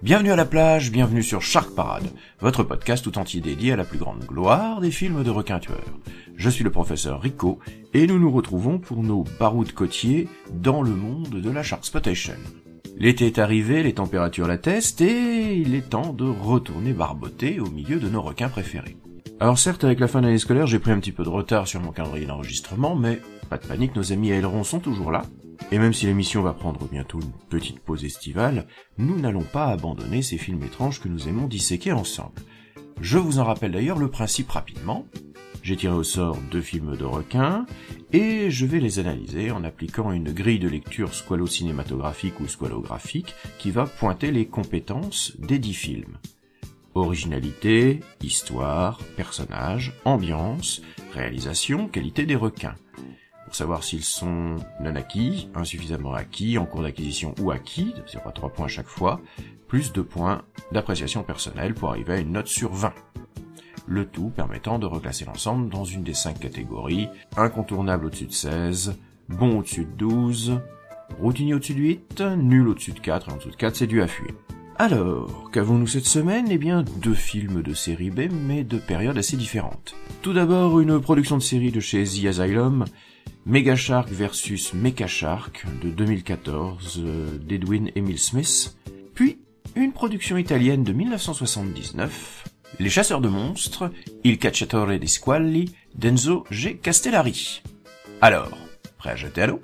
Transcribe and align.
Bienvenue 0.00 0.30
à 0.30 0.36
la 0.36 0.44
plage, 0.44 0.92
bienvenue 0.92 1.24
sur 1.24 1.42
Shark 1.42 1.74
Parade, 1.74 2.08
votre 2.38 2.62
podcast 2.62 3.02
tout 3.02 3.18
entier 3.18 3.40
dédié 3.40 3.72
à 3.72 3.76
la 3.76 3.84
plus 3.84 3.98
grande 3.98 4.24
gloire 4.24 4.80
des 4.80 4.92
films 4.92 5.24
de 5.24 5.30
requins 5.30 5.58
tueurs. 5.58 5.98
Je 6.36 6.48
suis 6.48 6.62
le 6.62 6.70
professeur 6.70 7.20
Rico 7.20 7.58
et 7.94 8.06
nous 8.06 8.20
nous 8.20 8.30
retrouvons 8.30 8.78
pour 8.78 9.02
nos 9.02 9.24
barouds 9.40 9.64
côtiers 9.74 10.28
dans 10.52 10.82
le 10.82 10.92
monde 10.92 11.40
de 11.40 11.50
la 11.50 11.64
Shark 11.64 11.84
Spotation. 11.84 12.36
L'été 12.96 13.26
est 13.26 13.40
arrivé, 13.40 13.82
les 13.82 13.94
températures 13.94 14.46
l'attestent 14.46 15.00
et 15.00 15.56
il 15.56 15.74
est 15.74 15.90
temps 15.90 16.12
de 16.12 16.28
retourner 16.28 16.92
barboter 16.92 17.58
au 17.58 17.68
milieu 17.68 17.98
de 17.98 18.08
nos 18.08 18.22
requins 18.22 18.48
préférés. 18.48 18.96
Alors 19.40 19.58
certes, 19.58 19.82
avec 19.82 19.98
la 19.98 20.06
fin 20.06 20.20
de 20.20 20.26
l'année 20.26 20.38
scolaire, 20.38 20.68
j'ai 20.68 20.78
pris 20.78 20.92
un 20.92 21.00
petit 21.00 21.12
peu 21.12 21.24
de 21.24 21.28
retard 21.28 21.66
sur 21.66 21.80
mon 21.80 21.90
calendrier 21.90 22.26
d'enregistrement, 22.26 22.94
mais 22.94 23.20
pas 23.50 23.58
de 23.58 23.66
panique, 23.66 23.96
nos 23.96 24.12
amis 24.12 24.30
ailerons 24.30 24.62
sont 24.62 24.78
toujours 24.78 25.10
là. 25.10 25.22
Et 25.70 25.78
même 25.78 25.92
si 25.92 26.06
l'émission 26.06 26.40
va 26.42 26.54
prendre 26.54 26.88
bientôt 26.88 27.20
une 27.20 27.32
petite 27.50 27.80
pause 27.80 28.04
estivale, 28.04 28.66
nous 28.96 29.18
n'allons 29.18 29.42
pas 29.42 29.66
abandonner 29.66 30.22
ces 30.22 30.38
films 30.38 30.62
étranges 30.62 31.00
que 31.00 31.08
nous 31.08 31.28
aimons 31.28 31.46
disséquer 31.46 31.92
ensemble. 31.92 32.40
Je 33.02 33.18
vous 33.18 33.38
en 33.38 33.44
rappelle 33.44 33.72
d'ailleurs 33.72 33.98
le 33.98 34.10
principe 34.10 34.50
rapidement. 34.50 35.06
J'ai 35.62 35.76
tiré 35.76 35.92
au 35.92 36.04
sort 36.04 36.38
deux 36.50 36.62
films 36.62 36.96
de 36.96 37.04
requins, 37.04 37.66
et 38.12 38.50
je 38.50 38.64
vais 38.64 38.80
les 38.80 38.98
analyser 38.98 39.50
en 39.50 39.62
appliquant 39.62 40.10
une 40.10 40.32
grille 40.32 40.58
de 40.58 40.68
lecture 40.68 41.12
squalo-cinématographique 41.12 42.40
ou 42.40 42.48
squalographique 42.48 43.34
qui 43.58 43.70
va 43.70 43.84
pointer 43.84 44.30
les 44.30 44.46
compétences 44.46 45.36
des 45.38 45.58
dix 45.58 45.74
films. 45.74 46.16
Originalité, 46.94 48.00
histoire, 48.22 48.98
personnage, 49.16 49.92
ambiance, 50.06 50.80
réalisation, 51.12 51.88
qualité 51.88 52.24
des 52.24 52.36
requins 52.36 52.76
pour 53.48 53.56
savoir 53.56 53.82
s'ils 53.82 54.04
sont 54.04 54.56
non 54.78 54.94
acquis, 54.94 55.48
insuffisamment 55.54 56.12
acquis, 56.12 56.58
en 56.58 56.66
cours 56.66 56.82
d'acquisition 56.82 57.34
ou 57.40 57.50
acquis, 57.50 57.94
0 58.06 58.28
à 58.28 58.32
3 58.32 58.50
points 58.50 58.66
à 58.66 58.68
chaque 58.68 58.88
fois, 58.88 59.22
plus 59.68 59.90
2 59.90 60.04
points 60.04 60.42
d'appréciation 60.70 61.22
personnelle 61.22 61.72
pour 61.72 61.88
arriver 61.88 62.12
à 62.12 62.18
une 62.18 62.32
note 62.32 62.46
sur 62.46 62.74
20. 62.74 62.92
Le 63.86 64.04
tout 64.04 64.28
permettant 64.28 64.78
de 64.78 64.84
reclasser 64.84 65.24
l'ensemble 65.24 65.70
dans 65.70 65.84
une 65.84 66.02
des 66.02 66.12
5 66.12 66.38
catégories, 66.38 67.08
incontournable 67.38 68.04
au-dessus 68.04 68.26
de 68.26 68.32
16, 68.32 68.98
bon 69.30 69.60
au-dessus 69.60 69.86
de 69.86 69.96
12, 69.96 70.60
routinier 71.18 71.54
au-dessus 71.54 71.74
de 71.74 71.80
8, 71.80 72.20
nul 72.36 72.68
au-dessus 72.68 72.92
de 72.92 73.00
4, 73.00 73.30
et 73.30 73.32
en 73.32 73.36
dessous 73.36 73.50
de 73.50 73.56
4 73.56 73.76
c'est 73.76 73.86
dû 73.86 74.02
à 74.02 74.08
fuir. 74.08 74.34
Alors, 74.76 75.50
qu'avons-nous 75.52 75.88
cette 75.88 76.06
semaine? 76.06 76.48
Eh 76.50 76.58
bien, 76.58 76.84
deux 77.02 77.14
films 77.14 77.62
de 77.62 77.72
série 77.74 78.10
B, 78.10 78.30
mais 78.30 78.62
de 78.62 78.78
périodes 78.78 79.18
assez 79.18 79.36
différentes. 79.36 79.96
Tout 80.22 80.34
d'abord, 80.34 80.78
une 80.78 81.00
production 81.00 81.36
de 81.38 81.42
série 81.42 81.72
de 81.72 81.80
chez 81.80 82.04
The 82.04 82.26
Asylum, 82.26 82.84
Mega 83.46 83.76
Shark 83.76 84.08
versus 84.10 84.74
Mecha 84.74 85.06
Shark 85.06 85.64
de 85.82 85.90
2014 85.90 87.00
euh, 87.04 87.38
d'Edwin 87.38 87.90
Emil 87.94 88.18
Smith, 88.18 88.76
puis 89.14 89.38
une 89.76 89.92
production 89.92 90.36
italienne 90.36 90.84
de 90.84 90.92
1979, 90.92 92.44
Les 92.80 92.90
chasseurs 92.90 93.20
de 93.20 93.28
monstres, 93.28 93.90
Il 94.24 94.38
cacciatore 94.38 94.98
di 94.98 95.08
squalli 95.08 95.72
d'Enzo 95.94 96.44
G. 96.50 96.76
Castellari. 96.76 97.62
Alors, 98.20 98.56
prêt 98.98 99.10
à 99.10 99.16
jeter 99.16 99.42
à 99.42 99.46
l'eau? 99.46 99.60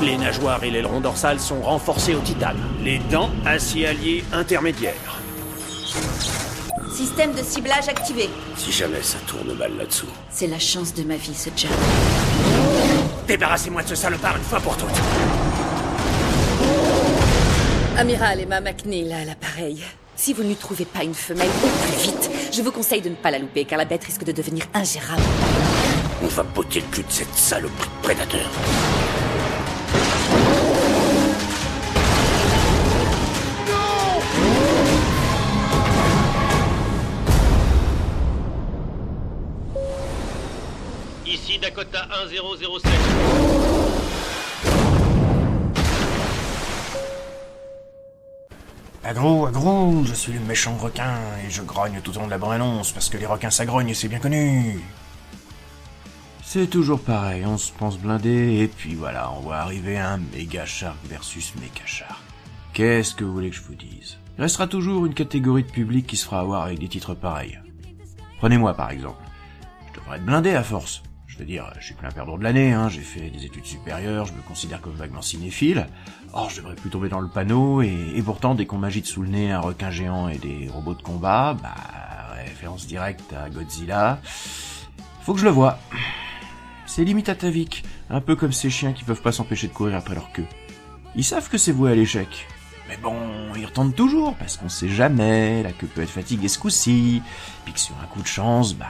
Les 0.00 0.16
nageoires 0.16 0.62
et 0.62 0.70
l'aileron 0.70 1.00
dorsal 1.00 1.40
sont 1.40 1.60
renforcés 1.60 2.14
au 2.14 2.20
titane. 2.20 2.58
Les 2.84 3.00
dents, 3.10 3.30
acier 3.44 3.88
allié 3.88 4.24
intermédiaire. 4.32 4.94
Système 6.94 7.32
de 7.34 7.42
ciblage 7.42 7.88
activé. 7.88 8.30
Si 8.56 8.70
jamais 8.70 9.02
ça 9.02 9.18
tourne 9.26 9.52
mal 9.54 9.76
là-dessous. 9.76 10.06
C'est 10.30 10.46
la 10.46 10.60
chance 10.60 10.94
de 10.94 11.02
ma 11.02 11.16
vie, 11.16 11.34
ce 11.34 11.50
job. 11.56 11.70
Débarrassez-moi 13.26 13.82
de 13.82 13.88
ce 13.88 13.94
salopard 13.96 14.36
une 14.36 14.42
fois 14.44 14.60
pour 14.60 14.76
toutes. 14.76 14.88
Amiral 17.96 18.40
Emma 18.40 18.60
McNeil 18.60 19.12
à 19.12 19.24
l'appareil. 19.24 19.82
Si 20.14 20.32
vous 20.32 20.44
ne 20.44 20.48
lui 20.48 20.56
trouvez 20.56 20.84
pas 20.84 21.02
une 21.02 21.14
femelle 21.14 21.48
au 21.48 21.68
plus 21.86 22.02
vite, 22.02 22.30
je 22.52 22.62
vous 22.62 22.70
conseille 22.70 23.02
de 23.02 23.08
ne 23.08 23.16
pas 23.16 23.32
la 23.32 23.40
louper 23.40 23.64
car 23.64 23.78
la 23.78 23.84
bête 23.84 24.04
risque 24.04 24.24
de 24.24 24.32
devenir 24.32 24.64
ingérable. 24.74 25.22
On 26.22 26.28
va 26.28 26.44
botter 26.44 26.80
le 26.80 26.86
cul 26.86 27.02
de 27.02 27.10
cette 27.10 27.34
saloperie 27.34 27.88
de 27.88 28.02
prédateur. 28.02 28.48
Ici 41.48 41.58
Dakota 41.58 42.06
1007. 42.30 42.92
Agro, 49.02 49.46
agro, 49.46 50.04
je 50.04 50.12
suis 50.12 50.32
le 50.32 50.40
méchant 50.40 50.76
requin 50.76 51.14
et 51.46 51.50
je 51.50 51.62
grogne 51.62 52.02
tout 52.04 52.14
au 52.14 52.20
long 52.20 52.26
de 52.26 52.30
la 52.32 52.36
bande-annonce 52.36 52.92
parce 52.92 53.08
que 53.08 53.16
les 53.16 53.24
requins 53.24 53.48
ça 53.48 53.64
grogne 53.64 53.88
et 53.88 53.94
c'est 53.94 54.08
bien 54.08 54.18
connu. 54.18 54.78
C'est 56.44 56.66
toujours 56.66 57.00
pareil, 57.00 57.46
on 57.46 57.56
se 57.56 57.72
pense 57.72 57.98
blindé 57.98 58.58
et 58.58 58.68
puis 58.68 58.94
voilà, 58.94 59.32
on 59.32 59.40
voit 59.40 59.56
arriver 59.56 59.96
un 59.96 60.18
méga 60.18 60.66
shark 60.66 60.98
versus 61.06 61.54
méga 61.54 61.86
shark. 61.86 62.20
Qu'est-ce 62.74 63.14
que 63.14 63.24
vous 63.24 63.32
voulez 63.32 63.48
que 63.48 63.56
je 63.56 63.62
vous 63.62 63.74
dise? 63.74 64.18
Il 64.36 64.42
restera 64.42 64.66
toujours 64.66 65.06
une 65.06 65.14
catégorie 65.14 65.64
de 65.64 65.70
public 65.70 66.06
qui 66.06 66.18
se 66.18 66.26
fera 66.26 66.40
avoir 66.40 66.64
avec 66.64 66.78
des 66.78 66.88
titres 66.88 67.14
pareils. 67.14 67.58
Prenez-moi 68.36 68.74
par 68.74 68.90
exemple. 68.90 69.22
Je 69.88 69.98
devrais 69.98 70.18
être 70.18 70.26
blindé 70.26 70.50
à 70.54 70.62
force. 70.62 71.02
Je 71.38 71.44
veux 71.44 71.48
dire, 71.48 71.72
je 71.78 71.84
suis 71.84 71.94
plein 71.94 72.10
perdant 72.10 72.36
de 72.36 72.42
l'année, 72.42 72.72
hein, 72.72 72.88
j'ai 72.88 73.00
fait 73.00 73.30
des 73.30 73.44
études 73.44 73.64
supérieures, 73.64 74.26
je 74.26 74.32
me 74.32 74.42
considère 74.42 74.80
comme 74.80 74.94
vaguement 74.94 75.22
cinéphile. 75.22 75.86
Or, 76.32 76.50
je 76.50 76.56
devrais 76.56 76.74
plus 76.74 76.90
tomber 76.90 77.08
dans 77.08 77.20
le 77.20 77.28
panneau, 77.28 77.80
et, 77.80 78.12
et 78.16 78.22
pourtant, 78.22 78.56
dès 78.56 78.66
qu'on 78.66 78.78
m'agite 78.78 79.06
sous 79.06 79.22
le 79.22 79.28
nez 79.28 79.52
un 79.52 79.60
requin 79.60 79.92
géant 79.92 80.28
et 80.28 80.36
des 80.36 80.68
robots 80.68 80.94
de 80.94 81.02
combat, 81.02 81.56
bah, 81.62 81.76
référence 82.44 82.88
directe 82.88 83.32
à 83.32 83.48
Godzilla, 83.50 84.18
faut 85.22 85.32
que 85.32 85.38
je 85.38 85.44
le 85.44 85.52
vois. 85.52 85.78
C'est 86.86 87.04
limite 87.04 87.28
atavique, 87.28 87.84
un 88.10 88.20
peu 88.20 88.34
comme 88.34 88.50
ces 88.50 88.68
chiens 88.68 88.92
qui 88.92 89.04
peuvent 89.04 89.22
pas 89.22 89.30
s'empêcher 89.30 89.68
de 89.68 89.72
courir 89.72 89.94
après 89.94 90.16
leur 90.16 90.32
queue. 90.32 90.46
Ils 91.14 91.22
savent 91.22 91.48
que 91.48 91.56
c'est 91.56 91.70
voué 91.70 91.92
à 91.92 91.94
l'échec. 91.94 92.48
Mais 92.88 92.96
bon, 92.96 93.14
ils 93.56 93.64
retentent 93.64 93.94
toujours, 93.94 94.34
parce 94.34 94.56
qu'on 94.56 94.68
sait 94.68 94.88
jamais, 94.88 95.62
la 95.62 95.70
queue 95.70 95.86
peut 95.86 96.02
être 96.02 96.10
fatiguée 96.10 96.48
ce 96.48 96.58
coup-ci, 96.58 97.22
puis 97.64 97.74
que 97.74 97.78
sur 97.78 97.94
un 98.02 98.06
coup 98.06 98.22
de 98.22 98.26
chance, 98.26 98.74
bah... 98.74 98.86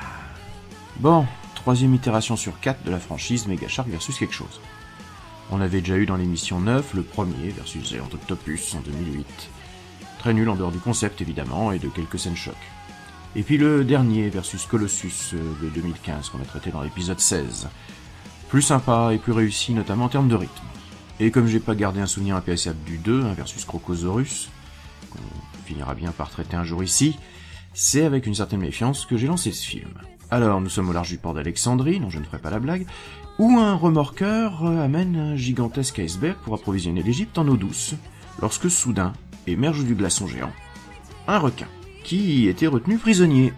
Bon, 1.01 1.27
troisième 1.69 1.95
itération 1.95 2.35
sur 2.35 2.59
4 2.61 2.85
de 2.85 2.91
la 2.91 2.99
franchise 2.99 3.47
Mega 3.47 3.69
Shark 3.69 3.91
versus 3.91 4.17
quelque 4.17 4.33
chose. 4.33 4.63
On 5.51 5.61
avait 5.61 5.83
déjà 5.83 5.99
eu 5.99 6.07
dans 6.07 6.17
l'émission 6.17 6.61
9 6.61 6.95
le 6.95 7.03
premier 7.03 7.51
versus 7.51 7.87
Géant 7.87 8.09
Octopus 8.11 8.75
en 8.75 8.81
2008. 8.81 9.27
Très 10.19 10.33
nul 10.33 10.49
en 10.49 10.57
dehors 10.57 10.73
du 10.73 10.79
concept 10.79 11.21
évidemment 11.21 11.71
et 11.71 11.79
de 11.79 11.89
quelques 11.89 12.19
scènes 12.19 12.39
chocs. 12.39 12.55
Et 13.37 13.43
puis 13.43 13.59
le 13.59 13.85
dernier 13.85 14.31
versus 14.31 14.65
Colossus 14.65 15.35
euh, 15.35 15.53
de 15.63 15.69
2015 15.69 16.31
qu'on 16.31 16.41
a 16.41 16.47
traité 16.47 16.71
dans 16.71 16.81
l'épisode 16.81 17.21
16. 17.21 17.69
Plus 18.49 18.63
sympa 18.63 19.11
et 19.13 19.19
plus 19.19 19.33
réussi 19.33 19.75
notamment 19.75 20.07
en 20.07 20.09
termes 20.09 20.29
de 20.29 20.37
rythme. 20.37 20.65
Et 21.21 21.31
comme 21.31 21.49
j'ai 21.49 21.61
pas 21.61 21.75
gardé 21.75 22.01
un 22.01 22.07
souvenir 22.07 22.35
impérissable 22.35 22.83
du 22.87 22.97
2 22.97 23.25
hein, 23.25 23.35
versus 23.35 23.67
Crocosaurus, 23.67 24.49
qu'on 25.11 25.19
finira 25.67 25.95
bien 25.95 26.13
par 26.13 26.31
traiter 26.31 26.57
un 26.57 26.65
jour 26.65 26.83
ici, 26.83 27.19
c'est 27.75 28.07
avec 28.07 28.25
une 28.25 28.35
certaine 28.35 28.61
méfiance 28.61 29.05
que 29.05 29.19
j'ai 29.19 29.27
lancé 29.27 29.53
ce 29.53 29.67
film. 29.67 29.93
Alors, 30.31 30.61
nous 30.61 30.69
sommes 30.69 30.91
au 30.91 30.93
large 30.93 31.09
du 31.09 31.17
port 31.17 31.33
d'Alexandrie, 31.33 32.01
non 32.01 32.11
je 32.11 32.19
ne 32.19 32.25
ferai 32.25 32.39
pas 32.39 32.51
la 32.51 32.59
blague, 32.59 32.87
où 33.39 33.59
un 33.59 33.75
remorqueur 33.75 34.67
euh, 34.67 34.85
amène 34.85 35.17
un 35.17 35.37
gigantesque 35.37 36.01
iceberg 36.01 36.37
pour 36.45 36.55
approvisionner 36.55 37.03
l'Égypte 37.03 37.39
en 37.39 37.49
eau 37.49 37.57
douce, 37.57 37.95
lorsque 38.43 38.71
soudain 38.71 39.15
émerge 39.47 39.85
du 39.85 39.95
glaçon 39.95 40.27
géant 40.27 40.53
un 41.29 41.39
requin, 41.39 41.69
qui 42.05 42.47
était 42.47 42.67
retenu 42.67 42.99
prisonnier. 42.99 43.55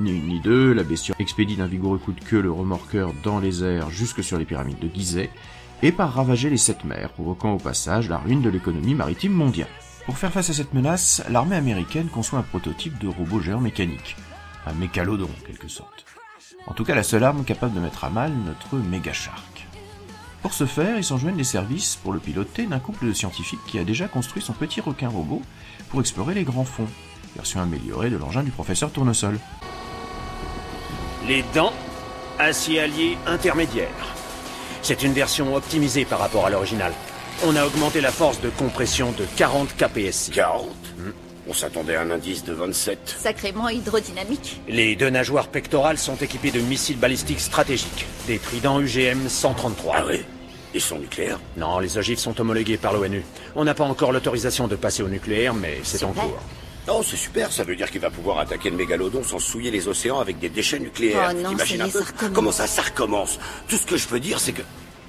Ni 0.00 0.12
une 0.12 0.26
ni 0.26 0.40
deux, 0.40 0.72
la 0.72 0.82
bestiole 0.82 1.16
expédie 1.20 1.56
d'un 1.56 1.66
vigoureux 1.66 1.98
coup 1.98 2.12
de 2.12 2.20
queue 2.20 2.40
le 2.40 2.50
remorqueur 2.50 3.12
dans 3.22 3.38
les 3.38 3.62
airs 3.62 3.90
jusque 3.90 4.24
sur 4.24 4.38
les 4.38 4.44
pyramides 4.44 4.78
de 4.80 4.88
Gizeh, 4.92 5.30
et 5.82 5.92
par 5.92 6.14
ravager 6.14 6.50
les 6.50 6.56
sept 6.56 6.84
mers, 6.84 7.10
provoquant 7.10 7.52
au 7.52 7.58
passage 7.58 8.08
la 8.08 8.18
ruine 8.18 8.42
de 8.42 8.50
l'économie 8.50 8.94
maritime 8.94 9.32
mondiale. 9.32 9.68
Pour 10.06 10.18
faire 10.18 10.32
face 10.32 10.50
à 10.50 10.54
cette 10.54 10.74
menace, 10.74 11.22
l'armée 11.28 11.56
américaine 11.56 12.08
conçoit 12.08 12.40
un 12.40 12.42
prototype 12.42 12.98
de 12.98 13.08
robot 13.08 13.40
géant 13.40 13.60
mécanique. 13.60 14.16
Un 14.66 14.72
mécalodon, 14.74 15.28
en 15.28 15.46
quelque 15.46 15.68
sorte. 15.68 16.04
En 16.66 16.74
tout 16.74 16.84
cas, 16.84 16.94
la 16.94 17.02
seule 17.02 17.24
arme 17.24 17.44
capable 17.44 17.74
de 17.74 17.80
mettre 17.80 18.04
à 18.04 18.10
mal 18.10 18.32
notre 18.32 18.76
méga 18.76 19.12
shark. 19.12 19.66
Pour 20.42 20.54
ce 20.54 20.66
faire, 20.66 20.96
ils 20.96 21.04
s'enjoignent 21.04 21.36
les 21.36 21.44
services 21.44 21.96
pour 21.96 22.12
le 22.12 22.18
piloter 22.18 22.66
d'un 22.66 22.80
couple 22.80 23.06
de 23.06 23.12
scientifiques 23.12 23.64
qui 23.66 23.78
a 23.78 23.84
déjà 23.84 24.08
construit 24.08 24.42
son 24.42 24.52
petit 24.52 24.80
requin 24.80 25.08
robot 25.08 25.40
pour 25.88 26.00
explorer 26.00 26.34
les 26.34 26.42
grands 26.42 26.64
fonds, 26.64 26.88
version 27.36 27.60
améliorée 27.60 28.10
de 28.10 28.16
l'engin 28.16 28.42
du 28.42 28.50
professeur 28.50 28.90
Tournesol. 28.90 29.38
Les 31.28 31.44
dents, 31.54 31.72
acier 32.38 32.80
allié 32.80 33.16
intermédiaire. 33.26 33.88
C'est 34.82 35.04
une 35.04 35.12
version 35.12 35.54
optimisée 35.54 36.04
par 36.04 36.18
rapport 36.18 36.46
à 36.46 36.50
l'original. 36.50 36.92
On 37.44 37.54
a 37.54 37.64
augmenté 37.64 38.00
la 38.00 38.10
force 38.10 38.40
de 38.40 38.50
compression 38.50 39.12
de 39.12 39.24
40 39.36 39.76
kpsi. 39.76 40.32
40 40.32 40.68
On 41.52 41.54
s'attendait 41.54 41.96
à 41.96 42.00
un 42.00 42.10
indice 42.10 42.44
de 42.44 42.54
27. 42.54 43.16
Sacrément 43.20 43.68
hydrodynamique. 43.68 44.62
Les 44.68 44.96
deux 44.96 45.10
nageoires 45.10 45.48
pectorales 45.48 45.98
sont 45.98 46.16
équipées 46.16 46.50
de 46.50 46.60
missiles 46.60 46.96
balistiques 46.96 47.40
stratégiques, 47.40 48.06
des 48.26 48.38
tridents 48.38 48.80
UGM 48.80 49.28
133. 49.28 49.94
Ah 49.98 50.04
oui 50.08 50.22
Ils 50.72 50.80
sont 50.80 50.98
nucléaires 50.98 51.38
Non, 51.58 51.78
les 51.78 51.98
ogives 51.98 52.16
sont 52.16 52.40
homologuées 52.40 52.78
par 52.78 52.94
l'ONU. 52.94 53.22
On 53.54 53.64
n'a 53.64 53.74
pas 53.74 53.84
encore 53.84 54.12
l'autorisation 54.12 54.66
de 54.66 54.76
passer 54.76 55.02
au 55.02 55.08
nucléaire, 55.08 55.52
mais 55.52 55.80
c'est 55.82 56.02
en 56.04 56.14
cours. 56.14 56.40
Oh, 56.88 57.02
c'est 57.04 57.18
super, 57.18 57.52
ça 57.52 57.64
veut 57.64 57.76
dire 57.76 57.90
qu'il 57.90 58.00
va 58.00 58.08
pouvoir 58.08 58.38
attaquer 58.38 58.70
le 58.70 58.76
mégalodon 58.76 59.22
sans 59.22 59.38
souiller 59.38 59.70
les 59.70 59.88
océans 59.88 60.20
avec 60.20 60.38
des 60.38 60.48
déchets 60.48 60.78
nucléaires. 60.78 61.32
Oh 61.32 61.34
non, 61.34 61.50
T'imagines 61.50 61.82
un 61.82 61.88
peu. 61.90 62.02
Comment 62.32 62.50
ça, 62.50 62.66
ça 62.66 62.80
recommence 62.80 63.38
Tout 63.68 63.76
ce 63.76 63.84
que 63.84 63.98
je 63.98 64.08
peux 64.08 64.20
dire, 64.20 64.40
c'est 64.40 64.52
que... 64.52 64.62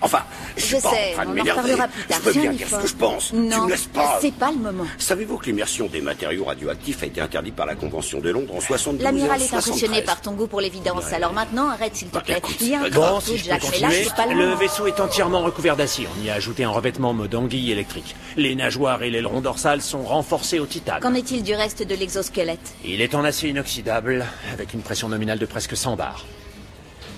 Enfin, 0.04 0.20
je 0.58 0.62
suis 0.62 0.76
Je 0.78 0.82
pas 0.82 0.90
sais, 0.90 1.12
en 1.12 1.14
train 1.14 1.24
de 1.24 1.28
on 1.28 1.32
en 1.32 1.34
m'énerver. 1.36 1.62
reparlera 1.62 1.88
plus 1.88 2.04
tard. 2.04 2.20
Je 2.20 2.30
peux 2.30 2.40
bien 2.40 2.52
dire 2.54 2.68
ce 2.70 2.76
que 2.76 2.88
je 2.88 2.94
pense. 2.96 3.28
tu 3.30 3.36
Non, 3.38 3.66
me 3.66 3.70
laisses 3.72 3.86
pas... 3.88 4.18
c'est 4.22 4.34
pas 4.34 4.52
le 4.52 4.58
moment. 4.58 4.84
Savez-vous 4.98 5.38
que 5.38 5.46
l'immersion 5.46 5.88
des 5.88 6.02
matériaux 6.02 6.44
radioactifs 6.46 7.02
a 7.04 7.06
été 7.06 7.22
interdite 7.22 7.56
par 7.56 7.66
la 7.66 7.76
Convention 7.76 8.20
de 8.20 8.30
Londres 8.30 8.54
en 8.56 8.60
72 8.60 9.02
et 9.02 9.08
en 9.08 9.12
L'amiral 9.12 9.42
est 9.42 9.46
73 9.48 9.68
impressionné 9.70 10.02
par 10.04 10.20
ton 10.22 10.34
goût 10.34 10.48
pour 10.48 10.60
l'évidence. 10.62 11.12
Alors 11.14 11.32
maintenant, 11.34 11.70
arrête 11.70 11.96
s'il 11.96 12.10
te 12.10 12.16
Bah, 12.16 12.22
plaît. 12.22 12.38
écoute, 12.38 12.58
Il 12.60 12.68
y 12.70 12.76
a 12.76 12.82
un 12.82 12.90
grand 12.90 13.14
Bon, 13.14 13.20
si 13.22 13.38
je 13.38 13.46
Jack, 13.46 13.64
mais 13.72 13.80
là, 13.80 13.90
pas 14.16 14.26
le 14.28 14.54
vaisseau 14.56 14.88
est 14.88 15.00
entièrement 15.00 15.42
recouvert 15.42 15.76
d'acier. 15.78 16.08
On 16.20 16.24
y 16.26 16.30
a 16.30 16.34
ajouté 16.34 16.64
un 16.66 16.70
revêtement 16.70 17.14
mode 17.14 17.34
anguille 17.36 17.72
électrique. 17.72 18.16
Les 18.36 18.56
nageoires 18.56 19.04
et 19.04 19.10
l'aileron 19.10 19.40
dorsal 19.42 19.82
sont 19.82 20.04
renforcés 20.04 20.60
au 20.60 20.66
titane. 20.66 21.00
Qu'en 21.02 21.14
est-il 21.14 21.44
du 21.44 21.54
reste 21.56 21.82
de 21.88 21.96
l'exosquelette? 21.96 22.74
Il 22.84 23.00
est 23.02 23.16
en 23.16 23.24
acier 23.24 23.50
inoxydable, 23.52 24.26
avec 24.52 24.74
une 24.74 24.82
pression 24.82 25.08
nominale 25.10 25.40
de 25.40 25.46
presque 25.46 25.78
100 25.78 25.96
bars. 25.96 26.26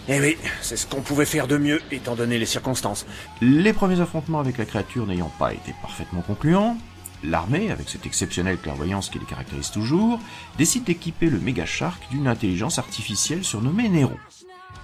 Eh 0.07 0.19
oui, 0.19 0.38
c'est 0.62 0.78
ce 0.78 0.86
qu'on 0.86 1.02
pouvait 1.02 1.25
faire 1.25 1.48
de 1.48 1.57
mieux, 1.57 1.81
étant 1.92 2.13
donné 2.13 2.38
les 2.38 2.46
circonstances. 2.46 3.07
Les 3.42 3.74
premiers 3.74 4.02
affrontements 4.02 4.40
avec 4.40 4.60
la 4.60 4.66
créature 4.66 5.07
n'ayant 5.07 5.31
pas 5.40 5.52
été 5.52 5.74
parfaitement 5.81 6.22
concluants, 6.22 6.78
l'armée, 7.24 7.72
avec 7.72 7.90
cette 7.90 8.06
exceptionnelle 8.06 8.60
clairvoyance 8.60 9.10
qui 9.10 9.18
les 9.18 9.25
caractérise 9.25 9.72
toujours, 9.72 10.19
décide 10.60 10.84
d'équiper 10.84 11.28
le 11.28 11.40
méga 11.40 11.66
shark 11.66 12.00
d'une 12.12 12.28
intelligence 12.28 12.78
artificielle 12.78 13.44
surnommée 13.44 13.90
Néron. 13.90 14.18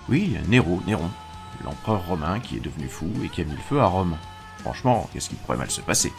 Oui, 0.09 0.35
Néro, 0.47 0.81
Néron, 0.87 1.11
l'empereur 1.63 2.03
romain 2.07 2.39
qui 2.39 2.57
est 2.57 2.61
devenu 2.61 2.87
fou 2.87 3.11
et 3.23 3.29
qui 3.29 3.41
a 3.41 3.43
mis 3.43 3.51
le 3.51 3.57
feu 3.69 3.79
à 3.79 3.85
Rome. 3.85 4.17
Franchement, 4.57 5.07
qu'est-ce 5.13 5.29
qui 5.29 5.35
pourrait 5.35 5.57
mal 5.57 5.69
se 5.69 5.81
passer? 5.81 6.11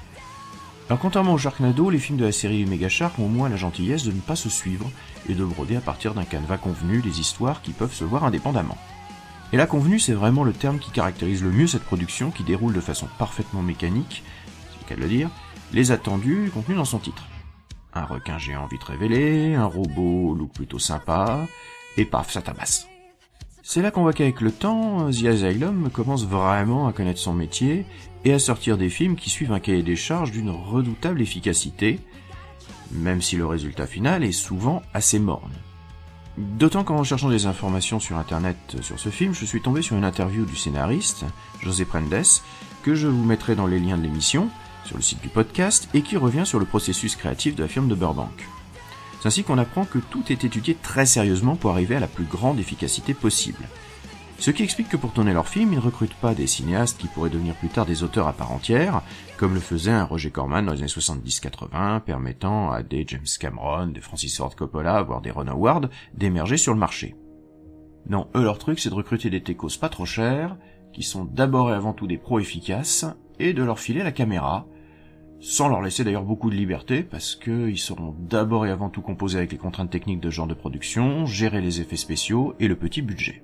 Alors 0.93 1.01
contrairement 1.01 1.33
au 1.33 1.39
Sharknado, 1.39 1.89
les 1.89 1.99
films 1.99 2.19
de 2.19 2.27
la 2.27 2.33
série 2.33 2.67
Mega 2.67 2.91
Shark 2.91 3.19
ont 3.19 3.25
au 3.25 3.29
moins 3.29 3.49
la 3.49 3.57
gentillesse 3.57 4.05
de 4.05 4.13
ne 4.13 4.21
pas 4.21 4.37
se 4.37 4.51
suivre 4.51 4.91
et 5.27 5.33
de 5.33 5.43
broder 5.43 5.75
à 5.77 5.81
partir 5.81 6.13
d'un 6.13 6.25
canevas 6.25 6.59
convenu 6.59 7.01
les 7.01 7.19
histoires 7.19 7.63
qui 7.63 7.73
peuvent 7.73 7.95
se 7.95 8.05
voir 8.05 8.25
indépendamment. 8.25 8.77
Et 9.55 9.57
la 9.57 9.65
convenue, 9.65 9.99
c'est 9.99 10.13
vraiment 10.13 10.45
le 10.45 10.53
terme 10.53 10.79
qui 10.79 10.91
caractérise 10.91 11.43
le 11.43 11.51
mieux 11.51 11.67
cette 11.67 11.85
production 11.85 12.31
qui 12.31 12.45
déroule 12.45 12.75
de 12.75 12.81
façon 12.81 13.09
parfaitement 13.19 13.63
mécanique, 13.63 14.23
c'est 14.71 14.81
le 14.83 14.87
cas 14.87 14.97
de 14.97 15.01
le 15.01 15.09
dire, 15.09 15.31
les 15.73 15.93
attendus 15.93 16.51
contenus 16.53 16.77
dans 16.77 16.85
son 16.85 16.99
titre. 16.99 17.25
Un 17.95 18.05
requin 18.05 18.37
géant 18.37 18.67
vite 18.67 18.85
révélé, 18.85 19.55
un 19.55 19.65
robot 19.65 20.35
look 20.35 20.53
plutôt 20.53 20.79
sympa, 20.79 21.47
et 21.97 22.05
paf, 22.05 22.31
ça 22.31 22.43
tabasse. 22.43 22.92
C'est 23.65 23.81
là 23.81 23.93
qu'on 23.93 24.03
voit 24.03 24.13
qu'avec 24.13 24.41
le 24.41 24.51
temps, 24.51 25.09
The 25.11 25.25
Asylum 25.27 25.89
commence 25.91 26.27
vraiment 26.27 26.89
à 26.89 26.93
connaître 26.93 27.21
son 27.21 27.33
métier 27.33 27.87
et 28.25 28.33
à 28.33 28.41
sortir 28.41 28.77
des 28.77 28.91
films 28.91 29.15
qui 29.15 29.31
suivent 29.31 29.53
un 29.53 29.61
cahier 29.61 29.85
des 29.85 29.95
charges 29.95 30.33
d'une 30.33 30.51
redoutable 30.51 31.23
efficacité, 31.23 32.01
même 32.91 33.23
si 33.23 33.37
le 33.37 33.47
résultat 33.47 33.87
final 33.87 34.25
est 34.25 34.33
souvent 34.33 34.83
assez 34.95 35.21
morne. 35.21 35.53
D'autant 36.39 36.83
qu'en 36.83 37.05
cherchant 37.05 37.29
des 37.29 37.47
informations 37.47 38.01
sur 38.01 38.19
internet 38.19 38.57
sur 38.81 38.99
ce 38.99 39.11
film, 39.11 39.33
je 39.33 39.45
suis 39.45 39.63
tombé 39.63 39.81
sur 39.81 39.97
une 39.97 40.05
interview 40.05 40.45
du 40.45 40.57
scénariste, 40.57 41.25
José 41.61 41.85
Prendes, 41.85 42.25
que 42.83 42.97
je 42.97 43.07
vous 43.07 43.25
mettrai 43.25 43.55
dans 43.55 43.67
les 43.69 43.79
liens 43.79 43.97
de 43.97 44.03
l'émission, 44.03 44.49
sur 44.85 44.97
le 44.97 45.03
site 45.03 45.23
du 45.23 45.29
podcast, 45.29 45.89
et 45.95 46.03
qui 46.03 46.17
revient 46.17 46.47
sur 46.47 46.59
le 46.59 46.67
processus 46.67 47.15
créatif 47.15 47.55
de 47.55 47.63
la 47.63 47.69
firme 47.69 47.89
de 47.89 47.95
Burbank. 47.95 48.49
C'est 49.23 49.29
ainsi 49.29 49.45
qu'on 49.45 49.59
apprend 49.59 49.85
que 49.85 50.01
tout 50.01 50.25
est 50.31 50.43
étudié 50.43 50.75
très 50.75 51.07
sérieusement 51.07 51.55
pour 51.55 51.71
arriver 51.71 51.95
à 51.95 52.01
la 52.01 52.09
plus 52.09 52.25
grande 52.25 52.59
efficacité 52.59 53.15
possible. 53.15 53.69
Ce 54.41 54.51
qui 54.51 54.65
explique 54.65 54.89
que 54.89 54.97
pour 54.97 55.13
tourner 55.13 55.33
leur 55.33 55.47
film, 55.47 55.73
ils 55.73 55.77
ne 55.77 55.81
recrutent 55.81 56.13
pas 56.15 56.35
des 56.35 56.49
cinéastes 56.49 56.99
qui 56.99 57.07
pourraient 57.07 57.31
devenir 57.31 57.55
plus 57.55 57.69
tard 57.69 57.87
des 57.87 58.03
auteurs 58.03 58.27
à 58.27 58.33
part 58.33 58.51
entière, 58.51 59.01
comme 59.37 59.55
le 59.55 59.61
faisait 59.61 59.93
un 59.93 60.03
Roger 60.03 60.33
Corman 60.33 60.67
dans 60.67 60.73
les 60.73 60.81
années 60.81 60.89
70-80, 60.89 62.01
permettant 62.01 62.73
à 62.73 62.83
des 62.83 63.05
James 63.07 63.23
Cameron, 63.39 63.87
des 63.87 64.01
Francis 64.01 64.37
Ford 64.37 64.57
Coppola, 64.57 65.01
voire 65.03 65.21
des 65.21 65.31
Ron 65.31 65.47
Howard, 65.47 65.89
d'émerger 66.15 66.57
sur 66.57 66.75
le 66.75 66.81
marché. 66.81 67.15
Non, 68.09 68.27
eux 68.35 68.43
leur 68.43 68.59
truc 68.59 68.81
c'est 68.81 68.91
de 68.91 68.95
recruter 68.97 69.31
des 69.31 69.45
techos 69.45 69.79
pas 69.81 69.89
trop 69.89 70.05
chers, 70.05 70.57
qui 70.93 71.05
sont 71.05 71.25
d'abord 71.25 71.71
et 71.71 71.75
avant 71.75 71.93
tout 71.93 72.09
des 72.09 72.19
pros 72.19 72.41
efficaces, 72.41 73.07
et 73.39 73.53
de 73.53 73.63
leur 73.63 73.79
filer 73.79 74.03
la 74.03 74.11
caméra, 74.11 74.67
sans 75.43 75.69
leur 75.69 75.83
laisser 75.83 76.05
d'ailleurs 76.05 76.23
beaucoup 76.23 76.51
de 76.51 76.55
liberté, 76.55 77.03
parce 77.03 77.35
qu'ils 77.35 77.77
seront 77.77 78.15
d'abord 78.17 78.65
et 78.65 78.71
avant 78.71 78.91
tout 78.91 79.03
composés 79.03 79.39
avec 79.39 79.51
les 79.51 79.59
contraintes 79.59 79.91
techniques 79.91 80.21
de 80.21 80.31
genre 80.31 80.47
de 80.47 80.55
production, 80.55 81.27
gérer 81.27 81.61
les 81.61 81.81
effets 81.81 81.97
spéciaux 81.97 82.55
et 82.61 82.69
le 82.69 82.77
petit 82.77 83.03
budget. 83.03 83.43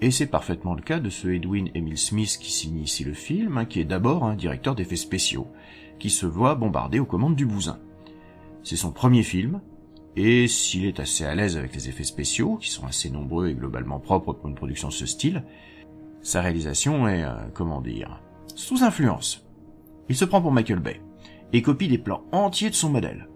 Et 0.00 0.10
c'est 0.10 0.26
parfaitement 0.26 0.74
le 0.74 0.82
cas 0.82 0.98
de 0.98 1.10
ce 1.10 1.28
Edwin 1.28 1.70
Emil 1.74 1.98
Smith 1.98 2.36
qui 2.40 2.50
signe 2.50 2.80
ici 2.80 3.04
le 3.04 3.12
film, 3.12 3.58
hein, 3.58 3.64
qui 3.64 3.78
est 3.78 3.84
d'abord 3.84 4.24
un 4.24 4.34
directeur 4.34 4.74
d'effets 4.74 4.96
spéciaux, 4.96 5.46
qui 6.00 6.10
se 6.10 6.26
voit 6.26 6.56
bombardé 6.56 6.98
aux 6.98 7.06
commandes 7.06 7.36
du 7.36 7.46
bousin. 7.46 7.78
C'est 8.64 8.74
son 8.74 8.90
premier 8.90 9.22
film, 9.22 9.60
et 10.16 10.48
s'il 10.48 10.84
est 10.84 10.98
assez 10.98 11.24
à 11.24 11.36
l'aise 11.36 11.56
avec 11.56 11.76
les 11.76 11.88
effets 11.88 12.02
spéciaux, 12.02 12.56
qui 12.56 12.70
sont 12.70 12.86
assez 12.86 13.08
nombreux 13.08 13.48
et 13.48 13.54
globalement 13.54 14.00
propres 14.00 14.32
pour 14.32 14.48
une 14.48 14.56
production 14.56 14.88
de 14.88 14.92
ce 14.92 15.06
style, 15.06 15.44
sa 16.22 16.40
réalisation 16.42 17.06
est, 17.06 17.22
euh, 17.22 17.34
comment 17.52 17.80
dire, 17.80 18.20
sous 18.56 18.82
influence. 18.82 19.43
Il 20.08 20.16
se 20.16 20.24
prend 20.24 20.42
pour 20.42 20.52
Michael 20.52 20.80
Bay, 20.80 21.00
et 21.52 21.62
copie 21.62 21.88
des 21.88 21.98
plans 21.98 22.24
entiers 22.32 22.70
de 22.70 22.74
son 22.74 22.90
modèle. 22.90 23.28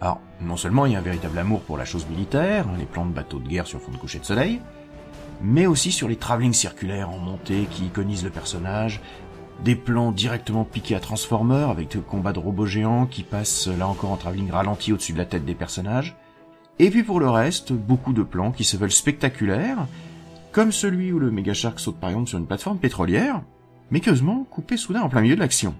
Alors, 0.00 0.20
non 0.40 0.56
seulement 0.56 0.86
il 0.86 0.92
y 0.92 0.96
a 0.96 0.98
un 0.98 1.02
véritable 1.02 1.38
amour 1.38 1.60
pour 1.60 1.76
la 1.76 1.84
chose 1.84 2.08
militaire, 2.08 2.66
les 2.76 2.86
plans 2.86 3.06
de 3.06 3.12
bateaux 3.12 3.38
de 3.38 3.48
guerre 3.48 3.66
sur 3.66 3.80
fond 3.80 3.92
de 3.92 3.96
coucher 3.96 4.18
de 4.18 4.24
soleil, 4.24 4.60
mais 5.40 5.66
aussi 5.66 5.92
sur 5.92 6.08
les 6.08 6.16
travelling 6.16 6.52
circulaires 6.52 7.10
en 7.10 7.18
montée 7.18 7.66
qui 7.70 7.86
iconisent 7.86 8.24
le 8.24 8.30
personnage, 8.30 9.00
des 9.64 9.76
plans 9.76 10.10
directement 10.10 10.64
piqués 10.64 10.96
à 10.96 11.00
Transformer 11.00 11.66
avec 11.70 11.88
des 11.92 12.00
combats 12.00 12.32
de 12.32 12.40
robots 12.40 12.66
géants 12.66 13.06
qui 13.06 13.22
passent 13.22 13.68
là 13.68 13.86
encore 13.86 14.10
en 14.10 14.16
travelling 14.16 14.50
ralenti 14.50 14.92
au-dessus 14.92 15.12
de 15.12 15.18
la 15.18 15.24
tête 15.24 15.44
des 15.44 15.54
personnages, 15.54 16.16
et 16.78 16.90
puis 16.90 17.04
pour 17.04 17.20
le 17.20 17.30
reste, 17.30 17.72
beaucoup 17.72 18.12
de 18.12 18.22
plans 18.24 18.50
qui 18.50 18.64
se 18.64 18.76
veulent 18.76 18.90
spectaculaires, 18.90 19.86
comme 20.50 20.72
celui 20.72 21.12
où 21.12 21.18
le 21.18 21.30
méga 21.30 21.54
shark 21.54 21.78
saute 21.78 22.00
par 22.00 22.10
exemple 22.10 22.28
sur 22.28 22.38
une 22.38 22.46
plateforme 22.46 22.78
pétrolière, 22.78 23.40
mais 23.90 24.00
curieusement 24.00 24.44
coupé 24.50 24.76
soudain 24.76 25.02
en 25.02 25.08
plein 25.08 25.20
milieu 25.20 25.36
de 25.36 25.40
l'action. 25.40 25.74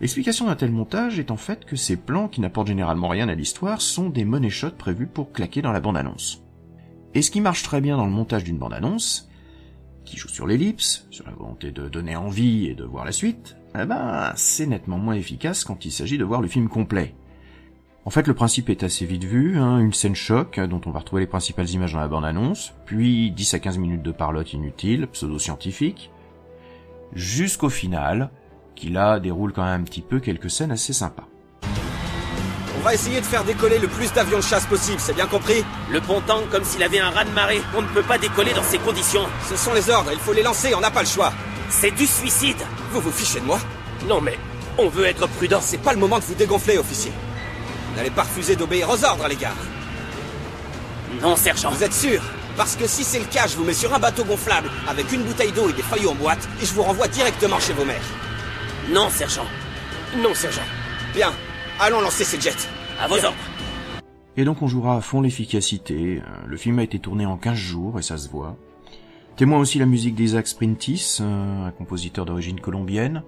L'explication 0.00 0.46
d'un 0.46 0.56
tel 0.56 0.70
montage 0.70 1.18
est 1.18 1.30
en 1.30 1.36
fait 1.36 1.64
que 1.64 1.76
ces 1.76 1.96
plans, 1.96 2.28
qui 2.28 2.42
n'apportent 2.42 2.66
généralement 2.66 3.08
rien 3.08 3.28
à 3.28 3.34
l'histoire, 3.34 3.80
sont 3.80 4.10
des 4.10 4.24
money 4.24 4.50
shots 4.50 4.72
prévus 4.72 5.06
pour 5.06 5.32
claquer 5.32 5.62
dans 5.62 5.72
la 5.72 5.80
bande-annonce. 5.80 6.42
Et 7.14 7.22
ce 7.22 7.30
qui 7.30 7.40
marche 7.40 7.62
très 7.62 7.80
bien 7.80 7.96
dans 7.96 8.04
le 8.04 8.12
montage 8.12 8.44
d'une 8.44 8.58
bande-annonce, 8.58 9.30
qui 10.04 10.18
joue 10.18 10.28
sur 10.28 10.46
l'ellipse, 10.46 11.06
sur 11.10 11.26
la 11.26 11.32
volonté 11.32 11.72
de 11.72 11.88
donner 11.88 12.14
envie 12.14 12.66
et 12.66 12.74
de 12.74 12.84
voir 12.84 13.06
la 13.06 13.12
suite, 13.12 13.56
eh 13.74 13.86
ben, 13.86 14.32
c'est 14.36 14.66
nettement 14.66 14.98
moins 14.98 15.14
efficace 15.14 15.64
quand 15.64 15.84
il 15.86 15.90
s'agit 15.90 16.18
de 16.18 16.24
voir 16.24 16.42
le 16.42 16.48
film 16.48 16.68
complet. 16.68 17.14
En 18.04 18.10
fait, 18.10 18.28
le 18.28 18.34
principe 18.34 18.68
est 18.68 18.84
assez 18.84 19.04
vite 19.06 19.24
vu, 19.24 19.58
hein, 19.58 19.80
une 19.80 19.94
scène 19.94 20.14
choc, 20.14 20.60
dont 20.60 20.80
on 20.86 20.90
va 20.90 21.00
retrouver 21.00 21.22
les 21.22 21.26
principales 21.26 21.70
images 21.70 21.94
dans 21.94 22.00
la 22.00 22.06
bande-annonce, 22.06 22.74
puis 22.84 23.30
10 23.32 23.54
à 23.54 23.58
15 23.58 23.78
minutes 23.78 24.02
de 24.02 24.12
parlotte 24.12 24.52
inutile, 24.52 25.08
pseudo-scientifique, 25.08 26.10
jusqu'au 27.14 27.68
final, 27.68 28.30
qui 28.76 28.90
là 28.90 29.18
déroule 29.18 29.52
quand 29.52 29.64
même 29.64 29.80
un 29.80 29.84
petit 29.84 30.02
peu 30.02 30.20
quelques 30.20 30.50
scènes 30.50 30.70
assez 30.70 30.92
sympas. 30.92 31.26
On 32.78 32.84
va 32.84 32.94
essayer 32.94 33.20
de 33.20 33.26
faire 33.26 33.42
décoller 33.42 33.78
le 33.78 33.88
plus 33.88 34.12
d'avions 34.12 34.38
de 34.38 34.44
chasse 34.44 34.66
possible, 34.66 35.00
c'est 35.00 35.14
bien 35.14 35.26
compris 35.26 35.64
Le 35.90 36.00
pont 36.00 36.20
tangue 36.20 36.48
comme 36.50 36.62
s'il 36.62 36.82
avait 36.84 37.00
un 37.00 37.10
raz 37.10 37.24
de 37.24 37.30
marée. 37.30 37.60
On 37.76 37.82
ne 37.82 37.88
peut 37.88 38.02
pas 38.02 38.18
décoller 38.18 38.52
dans 38.52 38.62
ces 38.62 38.78
conditions. 38.78 39.26
Ce 39.48 39.56
sont 39.56 39.74
les 39.74 39.90
ordres, 39.90 40.10
il 40.12 40.20
faut 40.20 40.32
les 40.32 40.44
lancer, 40.44 40.72
on 40.74 40.80
n'a 40.80 40.92
pas 40.92 41.00
le 41.00 41.08
choix. 41.08 41.32
C'est 41.68 41.90
du 41.90 42.06
suicide. 42.06 42.62
Vous 42.92 43.00
vous 43.00 43.10
fichez 43.10 43.40
de 43.40 43.44
moi 43.44 43.58
Non 44.06 44.20
mais, 44.20 44.38
on 44.78 44.88
veut 44.88 45.06
être 45.06 45.26
prudent. 45.26 45.60
C'est 45.60 45.78
pas 45.82 45.94
le 45.94 45.98
moment 45.98 46.20
de 46.20 46.24
vous 46.24 46.34
dégonfler, 46.34 46.78
officier. 46.78 47.10
Vous 47.90 47.96
n'allez 47.96 48.10
pas 48.10 48.22
refuser 48.22 48.54
d'obéir 48.54 48.88
aux 48.88 49.04
ordres, 49.04 49.26
les 49.26 49.36
gars. 49.36 49.54
Non, 51.22 51.34
sergent. 51.34 51.70
Vous 51.70 51.82
êtes 51.82 51.94
sûr 51.94 52.22
Parce 52.56 52.76
que 52.76 52.86
si 52.86 53.02
c'est 53.02 53.18
le 53.18 53.24
cas, 53.24 53.46
je 53.48 53.56
vous 53.56 53.64
mets 53.64 53.74
sur 53.74 53.92
un 53.94 53.98
bateau 53.98 54.22
gonflable 54.22 54.70
avec 54.86 55.10
une 55.12 55.22
bouteille 55.22 55.50
d'eau 55.52 55.68
et 55.70 55.72
des 55.72 55.82
feuilles 55.82 56.06
en 56.06 56.14
boîte 56.14 56.46
et 56.62 56.66
je 56.66 56.74
vous 56.74 56.82
renvoie 56.82 57.08
directement 57.08 57.58
chez 57.58 57.72
vos 57.72 57.84
mères. 57.84 58.25
Non, 58.92 59.10
sergent. 59.10 59.46
Non, 60.22 60.32
sergent. 60.32 60.62
Bien, 61.12 61.32
allons 61.80 62.00
lancer 62.00 62.22
ces 62.22 62.40
jets. 62.40 62.68
À 63.00 63.08
vos 63.08 63.16
ordres. 63.16 63.36
Et 64.36 64.44
donc 64.44 64.62
on 64.62 64.68
jouera 64.68 64.96
à 64.96 65.00
fond 65.00 65.20
l'efficacité. 65.20 66.22
Le 66.46 66.56
film 66.56 66.78
a 66.78 66.84
été 66.84 67.00
tourné 67.00 67.26
en 67.26 67.36
15 67.36 67.54
jours 67.56 67.98
et 67.98 68.02
ça 68.02 68.16
se 68.16 68.28
voit. 68.28 68.56
Témoin 69.36 69.58
aussi 69.58 69.80
la 69.80 69.86
musique 69.86 70.14
d'Isaac 70.14 70.46
Sprintis, 70.46 71.18
un 71.20 71.72
compositeur 71.72 72.26
d'origine 72.26 72.60
colombienne, 72.60 73.24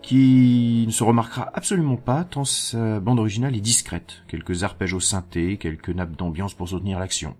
qui 0.00 0.84
ne 0.86 0.92
se 0.92 1.02
remarquera 1.02 1.50
absolument 1.54 1.96
pas 1.96 2.22
tant 2.22 2.44
sa 2.44 3.00
bande 3.00 3.18
originale 3.18 3.56
est 3.56 3.60
discrète. 3.60 4.22
Quelques 4.28 4.62
arpèges 4.62 4.94
au 4.94 5.00
synthé, 5.00 5.56
quelques 5.56 5.90
nappes 5.90 6.16
d'ambiance 6.16 6.54
pour 6.54 6.68
soutenir 6.68 7.00
l'action. 7.00 7.34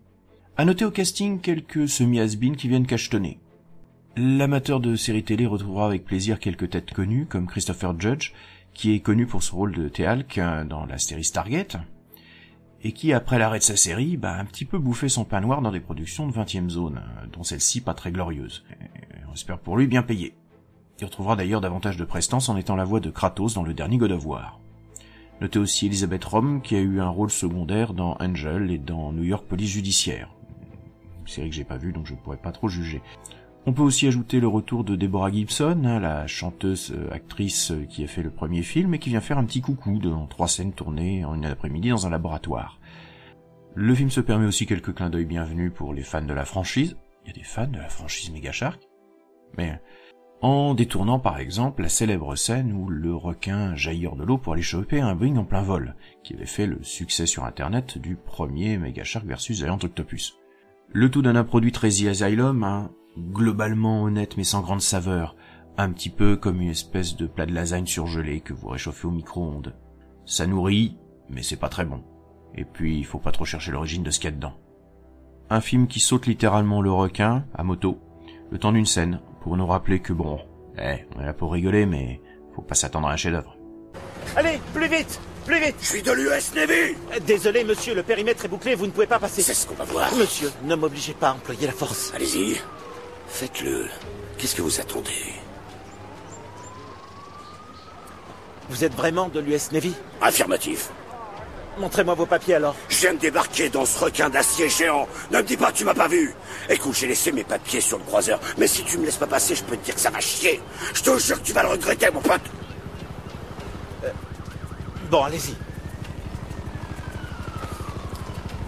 À 0.56 0.64
noter 0.64 0.84
au 0.84 0.90
casting 0.90 1.40
quelques 1.40 1.88
semi-has 1.88 2.36
qui 2.36 2.68
viennent 2.68 2.86
cachetonner. 2.86 3.38
L'amateur 4.16 4.80
de 4.80 4.96
séries 4.96 5.22
télé 5.22 5.46
retrouvera 5.46 5.86
avec 5.86 6.04
plaisir 6.04 6.40
quelques 6.40 6.70
têtes 6.70 6.92
connues, 6.92 7.26
comme 7.26 7.46
Christopher 7.46 7.98
Judge, 7.98 8.32
qui 8.74 8.92
est 8.92 9.00
connu 9.00 9.24
pour 9.24 9.42
ce 9.42 9.52
rôle 9.52 9.72
de 9.72 9.88
Teal'c 9.88 10.40
dans 10.68 10.84
la 10.84 10.98
série 10.98 11.22
Stargate, 11.22 11.76
et 12.82 12.90
qui, 12.90 13.12
après 13.12 13.38
l'arrêt 13.38 13.60
de 13.60 13.64
sa 13.64 13.76
série, 13.76 14.16
bah, 14.16 14.32
a 14.32 14.40
un 14.40 14.44
petit 14.44 14.64
peu 14.64 14.78
bouffé 14.78 15.08
son 15.08 15.24
pain 15.24 15.40
noir 15.40 15.62
dans 15.62 15.70
des 15.70 15.80
productions 15.80 16.26
de 16.26 16.32
20e 16.32 16.68
zone, 16.70 17.00
dont 17.32 17.44
celle-ci 17.44 17.82
pas 17.82 17.94
très 17.94 18.10
glorieuse. 18.10 18.64
on 19.28 19.34
espère 19.34 19.58
pour 19.58 19.76
lui 19.76 19.86
bien 19.86 20.02
payé. 20.02 20.34
Il 20.98 21.04
retrouvera 21.04 21.36
d'ailleurs 21.36 21.60
davantage 21.60 21.96
de 21.96 22.04
prestance 22.04 22.48
en 22.48 22.56
étant 22.56 22.76
la 22.76 22.84
voix 22.84 23.00
de 23.00 23.10
Kratos 23.10 23.54
dans 23.54 23.62
le 23.62 23.74
dernier 23.74 23.96
God 23.96 24.12
of 24.12 24.26
War. 24.26 24.60
Notez 25.40 25.60
aussi 25.60 25.86
Elizabeth 25.86 26.24
Rom, 26.24 26.62
qui 26.62 26.74
a 26.74 26.80
eu 26.80 27.00
un 27.00 27.08
rôle 27.08 27.30
secondaire 27.30 27.94
dans 27.94 28.16
Angel 28.20 28.70
et 28.72 28.78
dans 28.78 29.12
New 29.12 29.22
York 29.22 29.46
Police 29.46 29.70
Judiciaire. 29.70 30.34
Une 31.20 31.28
série 31.28 31.48
que 31.48 31.54
j'ai 31.54 31.64
pas 31.64 31.78
vue, 31.78 31.92
donc 31.92 32.06
je 32.06 32.14
pourrais 32.14 32.36
pas 32.36 32.52
trop 32.52 32.68
juger. 32.68 33.00
On 33.66 33.74
peut 33.74 33.82
aussi 33.82 34.06
ajouter 34.06 34.40
le 34.40 34.48
retour 34.48 34.84
de 34.84 34.96
Deborah 34.96 35.30
Gibson, 35.30 35.82
hein, 35.84 36.00
la 36.00 36.26
chanteuse 36.26 36.94
euh, 36.96 37.12
actrice 37.12 37.72
euh, 37.72 37.84
qui 37.84 38.02
a 38.02 38.06
fait 38.06 38.22
le 38.22 38.30
premier 38.30 38.62
film 38.62 38.94
et 38.94 38.98
qui 38.98 39.10
vient 39.10 39.20
faire 39.20 39.36
un 39.36 39.44
petit 39.44 39.60
coucou 39.60 39.98
dans 39.98 40.26
trois 40.26 40.48
scènes 40.48 40.72
tournées 40.72 41.26
en 41.26 41.34
une 41.34 41.44
après-midi 41.44 41.90
dans 41.90 42.06
un 42.06 42.10
laboratoire. 42.10 42.80
Le 43.74 43.94
film 43.94 44.08
se 44.08 44.22
permet 44.22 44.46
aussi 44.46 44.64
quelques 44.64 44.94
clins 44.94 45.10
d'œil 45.10 45.26
bienvenus 45.26 45.72
pour 45.74 45.92
les 45.92 46.02
fans 46.02 46.22
de 46.22 46.32
la 46.32 46.46
franchise. 46.46 46.96
Il 47.22 47.28
y 47.28 47.30
a 47.30 47.34
des 47.34 47.44
fans 47.44 47.66
de 47.66 47.76
la 47.76 47.90
franchise 47.90 48.30
Mega 48.32 48.50
Shark. 48.50 48.80
Mais 49.58 49.78
en 50.40 50.72
détournant 50.74 51.18
par 51.18 51.38
exemple 51.38 51.82
la 51.82 51.90
célèbre 51.90 52.34
scène 52.36 52.72
où 52.72 52.88
le 52.88 53.14
requin 53.14 53.76
jaillit 53.76 54.06
hors 54.06 54.16
de 54.16 54.24
l'eau 54.24 54.38
pour 54.38 54.54
aller 54.54 54.62
choper 54.62 55.00
un 55.00 55.14
Boeing 55.14 55.36
en 55.36 55.44
plein 55.44 55.62
vol, 55.62 55.96
qui 56.24 56.32
avait 56.34 56.46
fait 56.46 56.66
le 56.66 56.82
succès 56.82 57.26
sur 57.26 57.44
internet 57.44 57.98
du 57.98 58.16
premier 58.16 58.78
Mega 58.78 59.04
Shark 59.04 59.26
versus 59.26 59.58
Giant 59.58 59.78
Octopus. 59.82 60.38
Le 60.92 61.10
tout 61.10 61.20
d'un 61.20 61.36
un 61.36 61.44
produit 61.44 61.72
très 61.72 62.08
Asylum, 62.08 62.64
hein, 62.64 62.90
globalement 63.18 64.02
honnête 64.02 64.36
mais 64.36 64.44
sans 64.44 64.60
grande 64.60 64.80
saveur, 64.80 65.36
un 65.76 65.90
petit 65.92 66.10
peu 66.10 66.36
comme 66.36 66.60
une 66.60 66.70
espèce 66.70 67.16
de 67.16 67.26
plat 67.26 67.46
de 67.46 67.54
lasagne 67.54 67.86
surgelé 67.86 68.40
que 68.40 68.52
vous 68.52 68.68
réchauffez 68.68 69.06
au 69.06 69.10
micro-ondes. 69.10 69.74
Ça 70.26 70.46
nourrit, 70.46 70.96
mais 71.28 71.42
c'est 71.42 71.56
pas 71.56 71.68
très 71.68 71.84
bon. 71.84 72.02
Et 72.54 72.64
puis, 72.64 72.98
il 72.98 73.06
faut 73.06 73.18
pas 73.18 73.32
trop 73.32 73.44
chercher 73.44 73.72
l'origine 73.72 74.02
de 74.02 74.10
ce 74.10 74.18
qu'il 74.18 74.30
y 74.30 74.32
a 74.32 74.36
dedans. 74.36 74.54
Un 75.48 75.60
film 75.60 75.86
qui 75.86 76.00
saute 76.00 76.26
littéralement 76.26 76.82
le 76.82 76.92
requin, 76.92 77.44
à 77.54 77.64
moto, 77.64 77.98
le 78.50 78.58
temps 78.58 78.72
d'une 78.72 78.86
scène, 78.86 79.20
pour 79.40 79.56
nous 79.56 79.66
rappeler 79.66 80.00
que 80.00 80.12
bon, 80.12 80.38
eh, 80.78 81.06
on 81.16 81.20
est 81.20 81.26
là 81.26 81.32
pour 81.32 81.52
rigoler, 81.52 81.86
mais 81.86 82.20
faut 82.54 82.62
pas 82.62 82.74
s'attendre 82.74 83.08
à 83.08 83.12
un 83.12 83.16
chef-d'œuvre. 83.16 83.56
Allez, 84.36 84.60
plus 84.72 84.88
vite 84.88 85.20
Plus 85.44 85.58
vite 85.60 85.74
Je 85.80 85.86
suis 85.86 86.02
de 86.02 86.12
l'US 86.12 86.54
Navy 86.54 86.94
Désolé, 87.26 87.64
monsieur, 87.64 87.94
le 87.94 88.02
périmètre 88.02 88.44
est 88.44 88.48
bouclé, 88.48 88.74
vous 88.74 88.86
ne 88.86 88.92
pouvez 88.92 89.06
pas 89.06 89.18
passer. 89.18 89.42
C'est 89.42 89.54
ce 89.54 89.66
qu'on 89.66 89.74
va 89.74 89.84
voir. 89.84 90.14
Monsieur, 90.14 90.50
ne 90.64 90.74
m'obligez 90.74 91.14
pas 91.14 91.30
à 91.30 91.34
employer 91.34 91.66
la 91.66 91.72
force. 91.72 92.12
Allez-y. 92.14 92.60
Faites-le. 93.30 93.88
Qu'est-ce 94.36 94.54
que 94.54 94.62
vous 94.62 94.80
attendez? 94.80 95.34
Vous 98.68 98.84
êtes 98.84 98.94
vraiment 98.94 99.28
de 99.28 99.40
l'US 99.40 99.72
Navy? 99.72 99.94
Affirmatif. 100.20 100.90
Montrez-moi 101.78 102.14
vos 102.14 102.26
papiers 102.26 102.56
alors. 102.56 102.74
Je 102.88 102.98
viens 102.98 103.14
de 103.14 103.18
débarquer 103.18 103.70
dans 103.70 103.86
ce 103.86 103.98
requin 103.98 104.28
d'acier 104.28 104.68
géant. 104.68 105.08
Ne 105.30 105.38
me 105.38 105.42
dis 105.42 105.56
pas 105.56 105.72
que 105.72 105.78
tu 105.78 105.84
m'as 105.84 105.94
pas 105.94 106.08
vu. 106.08 106.34
Écoute, 106.68 106.94
j'ai 106.94 107.06
laissé 107.06 107.32
mes 107.32 107.44
papiers 107.44 107.80
sur 107.80 107.96
le 107.96 108.04
croiseur. 108.04 108.38
Mais 108.58 108.66
si 108.66 108.84
tu 108.84 108.98
me 108.98 109.06
laisses 109.06 109.16
pas 109.16 109.26
passer, 109.26 109.54
je 109.54 109.64
peux 109.64 109.76
te 109.76 109.84
dire 109.84 109.94
que 109.94 110.00
ça 110.00 110.10
va 110.10 110.20
chier. 110.20 110.60
Je 110.92 111.02
te 111.02 111.18
jure 111.18 111.40
que 111.40 111.46
tu 111.46 111.52
vas 111.52 111.62
le 111.62 111.70
regretter, 111.70 112.10
mon 112.12 112.20
pote. 112.20 112.42
Euh, 114.04 114.10
bon, 115.10 115.22
allez-y. 115.22 115.54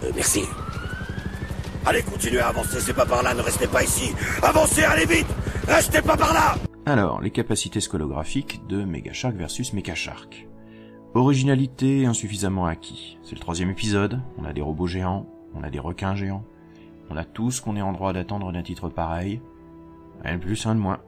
Euh, 0.03 0.11
merci. 0.15 0.43
Allez, 1.85 2.01
continuez 2.01 2.39
à 2.39 2.47
avancer, 2.47 2.79
c'est 2.79 2.93
pas 2.93 3.05
par 3.05 3.23
là, 3.23 3.33
ne 3.33 3.41
restez 3.41 3.67
pas 3.67 3.83
ici. 3.83 4.13
Avancez, 4.41 4.83
allez 4.83 5.05
vite 5.05 5.27
Restez 5.67 6.01
pas 6.01 6.15
par 6.15 6.33
là 6.33 6.55
Alors, 6.85 7.19
les 7.21 7.29
capacités 7.29 7.81
scolographiques 7.81 8.65
de 8.67 8.85
Megashark 8.85 9.35
versus 9.35 9.73
Shark. 9.93 10.47
Originalité 11.13 12.05
insuffisamment 12.05 12.67
acquis. 12.67 13.17
C'est 13.23 13.35
le 13.35 13.41
troisième 13.41 13.69
épisode, 13.69 14.21
on 14.37 14.45
a 14.45 14.53
des 14.53 14.61
robots 14.61 14.87
géants, 14.87 15.27
on 15.53 15.63
a 15.63 15.69
des 15.69 15.79
requins 15.79 16.15
géants, 16.15 16.45
on 17.09 17.17
a 17.17 17.25
tout 17.25 17.51
ce 17.51 17.61
qu'on 17.61 17.75
est 17.75 17.81
en 17.81 17.91
droit 17.91 18.13
d'attendre 18.13 18.53
d'un 18.53 18.63
titre 18.63 18.87
pareil. 18.87 19.41
Un 20.23 20.37
plus, 20.37 20.65
un 20.65 20.75
de 20.75 20.79
moins. 20.79 21.01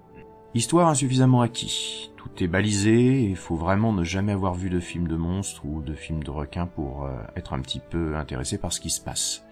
Histoire 0.56 0.90
insuffisamment 0.90 1.42
acquis. 1.42 2.12
Tout 2.18 2.44
est 2.44 2.48
balisé 2.48 3.32
et 3.32 3.36
faut 3.36 3.56
vraiment 3.56 3.94
ne 3.94 4.04
jamais 4.04 4.34
avoir 4.34 4.54
vu 4.54 4.70
de 4.70 4.82
film 4.82 5.08
de 5.08 5.16
monstres 5.16 5.64
ou 5.64 5.82
de 5.82 5.94
film 5.94 6.22
de 6.22 6.32
requins 6.32 6.68
pour 6.68 7.06
euh, 7.06 7.16
être 7.38 7.54
un 7.54 7.62
petit 7.62 7.80
peu 7.80 8.18
intéressé 8.18 8.58
par 8.58 8.74
ce 8.74 8.82
qui 8.82 8.90
se 8.90 9.00
passe. 9.00 9.46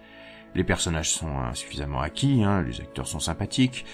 Les 0.54 0.64
personnages 0.64 1.12
sont 1.12 1.38
insuffisamment 1.38 2.00
acquis, 2.00 2.44
hein, 2.44 2.62
les 2.62 2.80
acteurs 2.80 3.08
sont 3.08 3.18
sympathiques, 3.18 3.84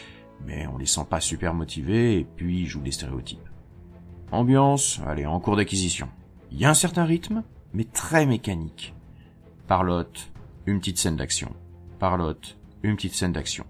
mais 0.44 0.66
on 0.66 0.76
les 0.76 0.86
sent 0.86 1.06
pas 1.08 1.20
super 1.20 1.54
motivés 1.54 2.18
et 2.18 2.24
puis 2.24 2.60
ils 2.60 2.66
jouent 2.66 2.82
des 2.82 2.92
stéréotypes. 2.92 3.48
Ambiance, 4.30 5.00
allez, 5.06 5.26
en 5.26 5.40
cours 5.40 5.56
d'acquisition. 5.56 6.08
Il 6.50 6.58
y 6.58 6.64
a 6.64 6.70
un 6.70 6.74
certain 6.74 7.04
rythme, 7.04 7.42
mais 7.72 7.84
très 7.84 8.26
mécanique. 8.26 8.94
Parlotte, 9.66 10.30
une 10.66 10.80
petite 10.80 10.98
scène 10.98 11.16
d'action. 11.16 11.54
Parlotte, 11.98 12.58
une 12.82 12.96
petite 12.96 13.14
scène 13.14 13.32
d'action. 13.32 13.64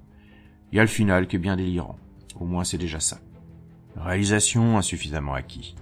Il 0.73 0.77
y 0.77 0.79
a 0.81 0.83
le 0.83 0.89
final 0.89 1.27
qui 1.27 1.37
est 1.37 1.41
bien 1.41 1.57
délirant. 1.57 1.97
Au 2.39 2.45
moins 2.45 2.65
c'est 2.65 2.79
déjà 2.79 3.01
ça. 3.01 3.19
Réalisation 3.97 4.79
insuffisamment 4.79 5.35
acquis. 5.35 5.75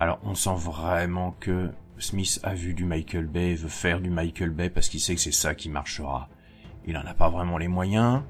Alors 0.00 0.20
on 0.22 0.34
sent 0.34 0.54
vraiment 0.56 1.32
que 1.40 1.70
Smith 1.98 2.38
a 2.42 2.54
vu 2.54 2.74
du 2.74 2.84
Michael 2.84 3.26
Bay, 3.26 3.54
veut 3.54 3.68
faire 3.68 4.00
du 4.00 4.10
Michael 4.10 4.50
Bay 4.50 4.70
parce 4.70 4.88
qu'il 4.88 5.00
sait 5.00 5.14
que 5.14 5.20
c'est 5.20 5.32
ça 5.32 5.54
qui 5.54 5.68
marchera. 5.68 6.28
Il 6.86 6.96
en 6.96 7.04
a 7.04 7.14
pas 7.14 7.28
vraiment 7.28 7.58
les 7.58 7.68
moyens, 7.68 8.22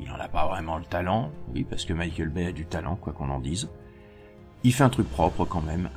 il 0.00 0.10
en 0.10 0.18
a 0.18 0.28
pas 0.28 0.46
vraiment 0.46 0.78
le 0.78 0.84
talent, 0.84 1.30
oui, 1.52 1.64
parce 1.68 1.84
que 1.84 1.92
Michael 1.92 2.28
Bay 2.28 2.46
a 2.46 2.52
du 2.52 2.64
talent, 2.64 2.96
quoi 2.96 3.12
qu'on 3.12 3.30
en 3.30 3.40
dise. 3.40 3.68
Il 4.64 4.72
fait 4.72 4.84
un 4.84 4.88
truc 4.88 5.08
propre 5.08 5.44
quand 5.44 5.60
même, 5.60 5.90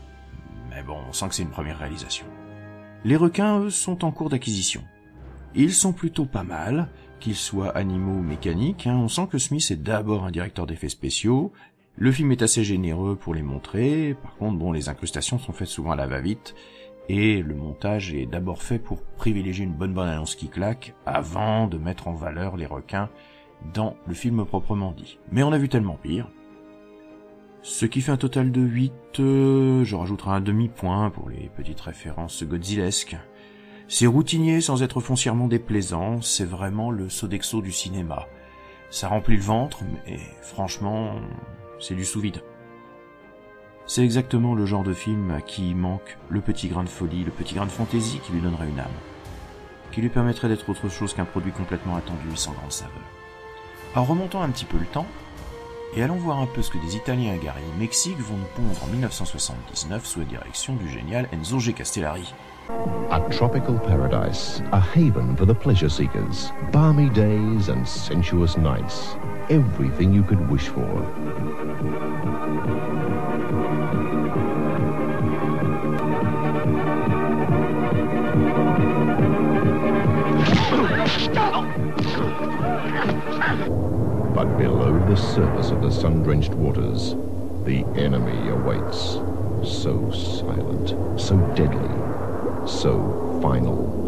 mais 0.70 0.84
bon, 0.84 0.98
on 1.08 1.14
sent 1.14 1.30
que 1.30 1.36
c'est 1.36 1.44
une 1.44 1.50
première 1.50 1.80
réalisation. 1.80 2.26
Les 3.04 3.16
requins, 3.16 3.60
eux, 3.60 3.70
sont 3.70 4.06
en 4.06 4.12
cours 4.12 4.30
d'acquisition. 4.30 4.84
Ils 5.56 5.74
sont 5.74 5.94
plutôt 5.94 6.26
pas 6.26 6.44
mal, 6.44 6.90
qu'ils 7.20 7.36
soient 7.36 7.76
animaux 7.76 8.20
ou 8.20 8.24
mécaniques, 8.24 8.88
hein. 8.88 8.96
on 8.96 9.08
sent 9.08 9.28
que 9.32 9.38
Smith 9.38 9.70
est 9.72 9.82
d'abord 9.82 10.24
un 10.24 10.32
directeur 10.32 10.68
d'effets 10.68 10.90
spéciaux, 10.90 11.52
le 11.98 12.12
film 12.12 12.32
est 12.32 12.42
assez 12.42 12.64
généreux 12.64 13.16
pour 13.16 13.34
les 13.34 13.42
montrer, 13.42 14.16
par 14.22 14.36
contre, 14.36 14.58
bon, 14.58 14.72
les 14.72 14.90
incrustations 14.90 15.40
sont 15.40 15.54
faites 15.54 15.68
souvent 15.68 15.92
à 15.92 15.96
la 15.96 16.08
va-vite, 16.08 16.56
et 17.10 17.42
le 17.42 17.56
montage 17.56 18.14
est 18.14 18.26
d'abord 18.26 18.62
fait 18.62 18.80
pour 18.80 19.02
privilégier 19.02 19.66
une 19.66 19.74
bonne 19.74 19.94
bonne 19.94 20.08
annonce 20.08 20.36
qui 20.36 20.48
claque 20.48 20.94
avant 21.06 21.68
de 21.68 21.78
mettre 21.78 22.08
en 22.08 22.14
valeur 22.14 22.58
les 22.58 22.66
requins 22.66 23.10
dans 23.74 23.96
le 24.08 24.14
film 24.14 24.46
proprement 24.46 24.92
dit. 24.92 25.20
Mais 25.32 25.44
on 25.44 25.52
a 25.52 25.58
vu 25.58 25.70
tellement 25.70 26.00
pire. 26.02 26.28
Ce 27.64 27.86
qui 27.86 28.02
fait 28.02 28.12
un 28.12 28.18
total 28.18 28.52
de 28.52 28.62
8, 28.62 28.94
euh, 29.20 29.84
je 29.84 29.96
rajouterai 29.96 30.32
un 30.32 30.42
demi-point 30.42 31.12
pour 31.12 31.30
les 31.30 31.50
petites 31.56 31.82
références 31.82 32.44
godzillesques. 32.44 33.18
C'est 33.88 34.08
routinier 34.08 34.62
sans 34.62 34.82
être 34.82 35.00
foncièrement 35.00 35.48
déplaisant, 35.48 36.22
c'est 36.22 36.46
vraiment 36.46 36.90
le 36.90 37.10
Sodexo 37.10 37.62
du 37.62 37.72
cinéma. 37.72 38.26
Ça 38.90 39.10
remplit 39.10 39.36
le 39.36 39.44
ventre, 39.44 39.84
mais 40.06 40.18
franchement, 40.42 41.16
c'est 41.80 41.96
du 41.96 42.06
sous-vide. 42.06 42.42
C'est 43.94 44.06
exactement 44.06 44.56
le 44.56 44.66
genre 44.66 44.86
de 44.86 44.94
film 44.94 45.32
à 45.32 45.42
qui 45.42 45.76
manque 45.76 46.18
le 46.30 46.40
petit 46.40 46.70
grain 46.70 46.86
de 46.86 46.88
folie, 46.88 47.26
le 47.26 47.32
petit 47.32 47.56
grain 47.56 47.66
de 47.66 47.72
fantaisie 47.72 48.20
qui 48.20 48.32
lui 48.32 48.40
donnerait 48.40 48.70
une 48.70 48.80
âme, 48.80 48.88
qui 49.92 50.00
lui 50.00 50.08
permettrait 50.08 50.48
d'être 50.48 50.70
autre 50.70 50.88
chose 50.88 51.14
qu'un 51.14 51.26
produit 51.26 51.52
complètement 51.52 51.98
attendu 51.98 52.30
et 52.32 52.38
sans 52.38 52.54
grande 52.54 52.72
saveur. 52.72 53.04
Alors 53.94 54.08
remontons 54.08 54.42
un 54.42 54.50
petit 54.50 54.64
peu 54.64 54.78
le 54.78 54.86
temps, 54.86 55.08
et 55.96 56.04
allons 56.04 56.16
voir 56.16 56.40
un 56.40 56.46
peu 56.46 56.62
ce 56.62 56.72
que 56.72 56.78
des 56.78 56.96
Italiens 56.96 57.34
agarrés 57.34 57.64
au 57.76 57.80
Mexique 57.80 58.20
vont 58.20 58.38
nous 58.38 58.46
pondre 58.56 58.84
en 58.84 58.88
1979 58.88 60.06
sous 60.06 60.20
la 60.20 60.26
direction 60.26 60.76
du 60.76 60.90
génial 60.90 61.28
Enzo 61.32 61.60
G. 61.60 61.74
Castellari. 61.74 62.34
A 63.10 63.20
tropical 63.32 63.80
paradise, 63.82 64.64
a 64.72 64.80
haven 64.80 65.36
for 65.36 65.46
the 65.46 65.54
pleasure 65.54 65.90
seekers, 65.90 66.52
balmy 66.72 67.10
days 67.10 67.70
and 67.70 67.86
sensuous 67.86 68.56
nights, 68.58 69.18
everything 69.50 70.14
you 70.14 70.24
could 70.24 70.40
wish 70.50 70.70
for. 70.70 71.06
But 84.34 84.58
below 84.58 84.98
the 85.08 85.18
surface 85.18 85.72
of 85.72 85.82
the 85.82 85.92
sun-drenched 85.92 86.54
waters, 86.56 87.16
the 87.66 87.84
enemy 88.00 88.48
awaits. 88.48 89.20
So 89.64 90.10
silent, 90.12 90.90
so 91.20 91.36
deadly, 91.56 91.90
so 92.66 93.40
final. 93.42 94.02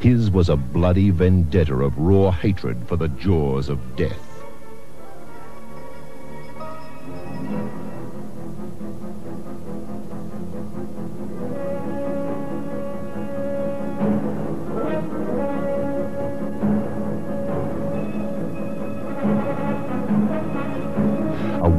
His 0.00 0.30
was 0.30 0.50
a 0.50 0.56
bloody 0.56 1.10
vendetta 1.10 1.74
of 1.74 1.98
raw 1.98 2.30
hatred 2.30 2.76
for 2.86 2.96
the 2.96 3.08
jaws 3.08 3.68
of 3.68 3.96
death. 3.96 4.25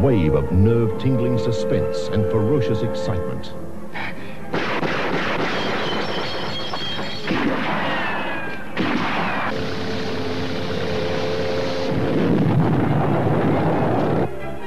Wave 0.01 0.35
of 0.35 0.51
nerve-tingling 0.51 1.37
suspense 1.37 2.07
and 2.09 2.23
ferocious 2.31 2.81
excitement. 2.81 3.53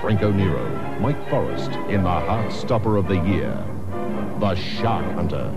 Franco 0.00 0.32
Nero, 0.32 0.98
Mike 1.00 1.30
Forrest 1.30 1.70
in 1.88 2.02
the 2.02 2.08
Heart 2.08 2.52
Stopper 2.52 2.96
of 2.96 3.06
the 3.06 3.20
Year. 3.20 3.56
The 4.40 4.54
Shark 4.56 5.04
Hunter. 5.14 5.52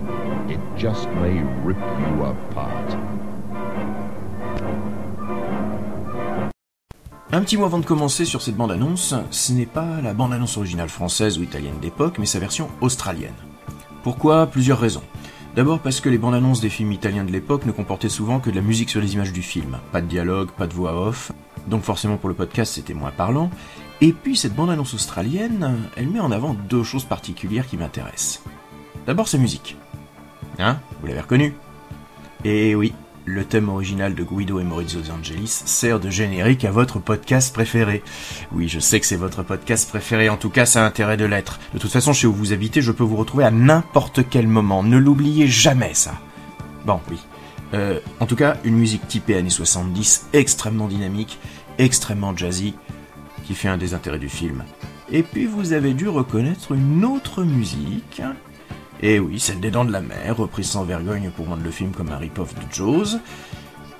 It 0.48 0.60
just 0.76 1.08
may 1.08 1.42
rip 1.64 1.76
you 1.76 2.24
apart. 2.24 2.73
Un 7.34 7.42
petit 7.42 7.56
mot 7.56 7.64
avant 7.64 7.80
de 7.80 7.84
commencer 7.84 8.24
sur 8.24 8.42
cette 8.42 8.54
bande-annonce, 8.54 9.12
ce 9.32 9.52
n'est 9.52 9.66
pas 9.66 10.00
la 10.00 10.14
bande-annonce 10.14 10.56
originale 10.56 10.88
française 10.88 11.36
ou 11.36 11.42
italienne 11.42 11.80
d'époque, 11.82 12.18
mais 12.20 12.26
sa 12.26 12.38
version 12.38 12.68
australienne. 12.80 13.34
Pourquoi? 14.04 14.46
Plusieurs 14.46 14.78
raisons. 14.78 15.02
D'abord 15.56 15.80
parce 15.80 16.00
que 16.00 16.08
les 16.08 16.16
bandes 16.16 16.36
annonces 16.36 16.60
des 16.60 16.68
films 16.68 16.92
italiens 16.92 17.24
de 17.24 17.32
l'époque 17.32 17.66
ne 17.66 17.72
comportaient 17.72 18.08
souvent 18.08 18.38
que 18.38 18.50
de 18.50 18.54
la 18.54 18.62
musique 18.62 18.88
sur 18.88 19.00
les 19.00 19.14
images 19.14 19.32
du 19.32 19.42
film. 19.42 19.80
Pas 19.90 20.00
de 20.00 20.06
dialogue, 20.06 20.52
pas 20.52 20.68
de 20.68 20.74
voix 20.74 21.08
off, 21.08 21.32
donc 21.66 21.82
forcément 21.82 22.18
pour 22.18 22.28
le 22.28 22.36
podcast 22.36 22.74
c'était 22.74 22.94
moins 22.94 23.10
parlant. 23.10 23.50
Et 24.00 24.12
puis 24.12 24.36
cette 24.36 24.54
bande 24.54 24.70
annonce 24.70 24.94
australienne, 24.94 25.88
elle 25.96 26.10
met 26.10 26.20
en 26.20 26.30
avant 26.30 26.54
deux 26.54 26.84
choses 26.84 27.04
particulières 27.04 27.66
qui 27.66 27.76
m'intéressent. 27.76 28.44
D'abord 29.08 29.26
sa 29.26 29.38
musique. 29.38 29.76
Hein? 30.60 30.78
Vous 31.00 31.08
l'avez 31.08 31.22
reconnu 31.22 31.56
Et 32.44 32.76
oui, 32.76 32.92
le 33.26 33.44
thème 33.44 33.68
original 33.68 34.14
de 34.14 34.22
Guido 34.22 34.60
et 34.60 34.64
Maurizio 34.64 35.00
Angelis 35.10 35.62
sert 35.64 36.00
de 36.00 36.10
générique 36.10 36.64
à 36.64 36.70
votre 36.70 36.98
podcast 36.98 37.54
préféré. 37.54 38.02
Oui, 38.52 38.68
je 38.68 38.78
sais 38.78 39.00
que 39.00 39.06
c'est 39.06 39.16
votre 39.16 39.42
podcast 39.42 39.88
préféré, 39.88 40.28
en 40.28 40.36
tout 40.36 40.50
cas 40.50 40.66
ça 40.66 40.82
a 40.82 40.86
intérêt 40.86 41.16
de 41.16 41.24
l'être. 41.24 41.58
De 41.72 41.78
toute 41.78 41.92
façon, 41.92 42.12
chez 42.12 42.26
où 42.26 42.32
vous 42.32 42.52
habitez, 42.52 42.82
je 42.82 42.92
peux 42.92 43.04
vous 43.04 43.16
retrouver 43.16 43.44
à 43.44 43.50
n'importe 43.50 44.28
quel 44.28 44.46
moment, 44.46 44.82
ne 44.82 44.98
l'oubliez 44.98 45.46
jamais 45.46 45.94
ça. 45.94 46.20
Bon, 46.84 47.00
oui. 47.10 47.18
Euh, 47.72 47.98
en 48.20 48.26
tout 48.26 48.36
cas, 48.36 48.58
une 48.64 48.76
musique 48.76 49.08
typée 49.08 49.36
années 49.36 49.50
70, 49.50 50.28
extrêmement 50.32 50.86
dynamique, 50.86 51.38
extrêmement 51.78 52.36
jazzy, 52.36 52.74
qui 53.44 53.54
fait 53.54 53.68
un 53.68 53.78
des 53.78 53.94
intérêts 53.94 54.18
du 54.18 54.28
film. 54.28 54.64
Et 55.10 55.22
puis 55.22 55.46
vous 55.46 55.72
avez 55.72 55.94
dû 55.94 56.08
reconnaître 56.08 56.72
une 56.72 57.04
autre 57.04 57.42
musique, 57.42 58.22
et 59.02 59.18
oui, 59.18 59.38
celle 59.38 59.60
des 59.60 59.70
Dents 59.70 59.84
de 59.84 59.92
la 59.92 60.00
Mer, 60.00 60.36
reprise 60.36 60.66
sans 60.66 60.84
vergogne 60.84 61.30
pour 61.30 61.46
vendre 61.46 61.62
le 61.62 61.70
film 61.70 61.90
comme 61.90 62.10
un 62.10 62.16
rip-off 62.16 62.54
de 62.54 62.72
Jaws. 62.72 63.18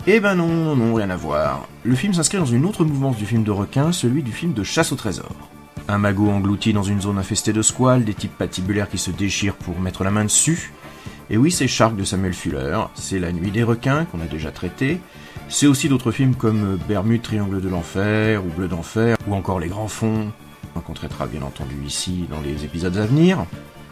Eh 0.07 0.21
ben 0.21 0.35
non, 0.35 0.49
non, 0.49 0.77
non, 0.77 0.95
rien 0.95 1.11
à 1.11 1.17
voir. 1.17 1.67
Le 1.83 1.95
film 1.95 2.13
s'inscrit 2.13 2.39
dans 2.39 2.45
une 2.45 2.65
autre 2.67 2.85
mouvance 2.85 3.17
du 3.17 3.27
film 3.27 3.43
de 3.43 3.51
requin, 3.51 3.93
celui 3.93 4.23
du 4.23 4.33
film 4.33 4.53
de 4.53 4.63
chasse 4.63 4.93
au 4.93 4.97
trésor. 4.97 5.35
Un 5.89 5.99
magot 5.99 6.31
englouti 6.31 6.73
dans 6.73 6.83
une 6.83 7.01
zone 7.01 7.19
infestée 7.19 7.53
de 7.53 7.63
squales, 7.63 8.05
des 8.05 8.15
types 8.15 8.37
patibulaires 8.37 8.89
qui 8.89 8.99
se 8.99 9.11
déchirent 9.11 9.57
pour 9.57 9.79
mettre 9.81 10.05
la 10.05 10.11
main 10.11 10.25
dessus. 10.25 10.73
Et 11.31 11.37
oui, 11.37 11.51
c'est 11.51 11.69
Shark 11.69 11.97
de 11.97 12.05
Samuel 12.05 12.35
Fuller, 12.35 12.79
c'est 12.95 13.19
La 13.19 13.33
Nuit 13.33 13.51
des 13.51 13.63
requins 13.63 14.05
qu'on 14.05 14.21
a 14.21 14.27
déjà 14.27 14.51
traité. 14.51 15.01
C'est 15.49 15.67
aussi 15.67 15.89
d'autres 15.89 16.13
films 16.13 16.35
comme 16.35 16.79
Bermude 16.89 17.23
Triangle 17.23 17.61
de 17.61 17.69
l'Enfer 17.69 18.45
ou 18.45 18.49
Bleu 18.49 18.69
d'Enfer, 18.69 19.17
ou 19.27 19.35
encore 19.35 19.59
Les 19.59 19.69
Grands 19.69 19.89
Fonds, 19.89 20.33
qu'on 20.87 20.93
traitera 20.93 21.27
bien 21.27 21.43
entendu 21.43 21.77
ici 21.87 22.27
dans 22.31 22.41
les 22.41 22.65
épisodes 22.65 22.97
à 22.97 23.07
venir. 23.07 23.47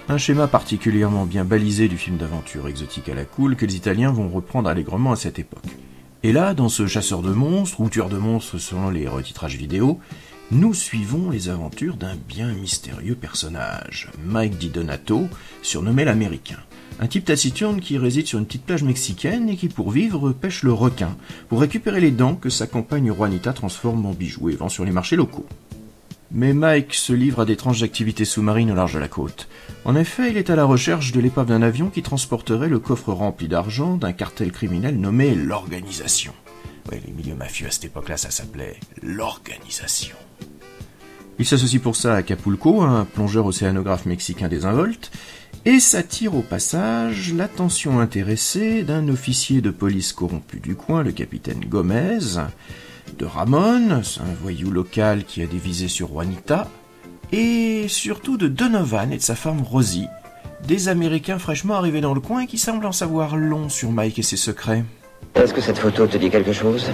Un 0.08 0.18
schéma 0.18 0.48
particulièrement 0.48 1.26
bien 1.26 1.44
balisé 1.44 1.86
du 1.86 1.96
film 1.96 2.16
d'aventure 2.16 2.68
exotique 2.68 3.08
à 3.08 3.14
la 3.14 3.24
cool 3.24 3.54
que 3.54 3.64
les 3.64 3.76
Italiens 3.76 4.10
vont 4.10 4.28
reprendre 4.28 4.68
allègrement 4.68 5.12
à 5.12 5.16
cette 5.16 5.38
époque. 5.38 5.62
Et 6.24 6.32
là, 6.32 6.54
dans 6.54 6.68
ce 6.68 6.86
chasseur 6.86 7.22
de 7.22 7.30
monstres, 7.30 7.80
ou 7.80 7.88
tueur 7.88 8.08
de 8.08 8.18
monstres 8.18 8.58
selon 8.58 8.90
les 8.90 9.06
retitrages 9.06 9.56
vidéo, 9.56 10.00
nous 10.50 10.74
suivons 10.74 11.30
les 11.30 11.48
aventures 11.48 11.96
d'un 11.96 12.16
bien 12.28 12.52
mystérieux 12.52 13.14
personnage, 13.14 14.10
Mike 14.26 14.58
Di 14.58 14.68
Donato, 14.68 15.28
surnommé 15.62 16.04
l'Américain. 16.04 16.58
Un 17.00 17.06
type 17.06 17.24
taciturne 17.24 17.80
qui 17.80 17.96
réside 17.96 18.26
sur 18.26 18.38
une 18.38 18.46
petite 18.46 18.66
plage 18.66 18.82
mexicaine 18.82 19.48
et 19.48 19.56
qui, 19.56 19.68
pour 19.68 19.92
vivre, 19.92 20.32
pêche 20.32 20.62
le 20.62 20.72
requin, 20.72 21.16
pour 21.48 21.60
récupérer 21.60 22.00
les 22.00 22.10
dents 22.10 22.34
que 22.34 22.50
sa 22.50 22.66
compagne 22.66 23.12
Juanita 23.14 23.52
transforme 23.52 24.04
en 24.04 24.12
bijoux 24.12 24.50
et 24.50 24.56
vend 24.56 24.68
sur 24.68 24.84
les 24.84 24.92
marchés 24.92 25.16
locaux. 25.16 25.46
Mais 26.34 26.54
Mike 26.54 26.94
se 26.94 27.12
livre 27.12 27.40
à 27.40 27.44
d'étranges 27.44 27.82
activités 27.82 28.24
sous-marines 28.24 28.70
au 28.70 28.74
large 28.74 28.94
de 28.94 28.98
la 28.98 29.08
côte. 29.08 29.48
En 29.84 29.94
effet, 29.94 30.30
il 30.30 30.38
est 30.38 30.48
à 30.48 30.56
la 30.56 30.64
recherche 30.64 31.12
de 31.12 31.20
l'épave 31.20 31.48
d'un 31.48 31.60
avion 31.60 31.90
qui 31.90 32.02
transporterait 32.02 32.70
le 32.70 32.78
coffre 32.78 33.12
rempli 33.12 33.48
d'argent 33.48 33.96
d'un 33.96 34.12
cartel 34.12 34.50
criminel 34.50 34.98
nommé 34.98 35.34
l'Organisation. 35.34 36.32
Ouais, 36.90 37.02
les 37.06 37.12
milieux 37.12 37.34
mafieux 37.34 37.66
à 37.66 37.70
cette 37.70 37.84
époque-là, 37.84 38.16
ça 38.16 38.30
s'appelait 38.30 38.76
l'Organisation. 39.02 40.16
Il 41.38 41.44
s'associe 41.44 41.82
pour 41.82 41.96
ça 41.96 42.14
à 42.14 42.22
Capulco, 42.22 42.80
un 42.80 43.04
plongeur 43.04 43.44
océanographe 43.44 44.06
mexicain 44.06 44.48
désinvolte, 44.48 45.10
et 45.66 45.80
s'attire 45.80 46.34
au 46.34 46.42
passage 46.42 47.34
l'attention 47.34 48.00
intéressée 48.00 48.84
d'un 48.84 49.08
officier 49.08 49.60
de 49.60 49.70
police 49.70 50.12
corrompu 50.14 50.60
du 50.60 50.76
coin, 50.76 51.02
le 51.02 51.12
capitaine 51.12 51.64
Gomez, 51.68 52.38
de 53.18 53.24
Ramon, 53.24 53.90
un 53.90 54.34
voyou 54.40 54.70
local 54.70 55.24
qui 55.24 55.42
a 55.42 55.46
dévisé 55.46 55.88
sur 55.88 56.08
Juanita, 56.08 56.68
et 57.32 57.86
surtout 57.88 58.36
de 58.36 58.48
Donovan 58.48 59.12
et 59.12 59.16
de 59.16 59.22
sa 59.22 59.34
femme 59.34 59.62
Rosie, 59.62 60.08
des 60.66 60.88
Américains 60.88 61.38
fraîchement 61.38 61.74
arrivés 61.74 62.00
dans 62.00 62.14
le 62.14 62.20
coin 62.20 62.42
et 62.42 62.46
qui 62.46 62.58
semblent 62.58 62.86
en 62.86 62.92
savoir 62.92 63.36
long 63.36 63.68
sur 63.68 63.90
Mike 63.90 64.18
et 64.18 64.22
ses 64.22 64.36
secrets. 64.36 64.84
Est-ce 65.34 65.54
que 65.54 65.60
cette 65.60 65.78
photo 65.78 66.06
te 66.06 66.16
dit 66.18 66.30
quelque 66.30 66.52
chose? 66.52 66.90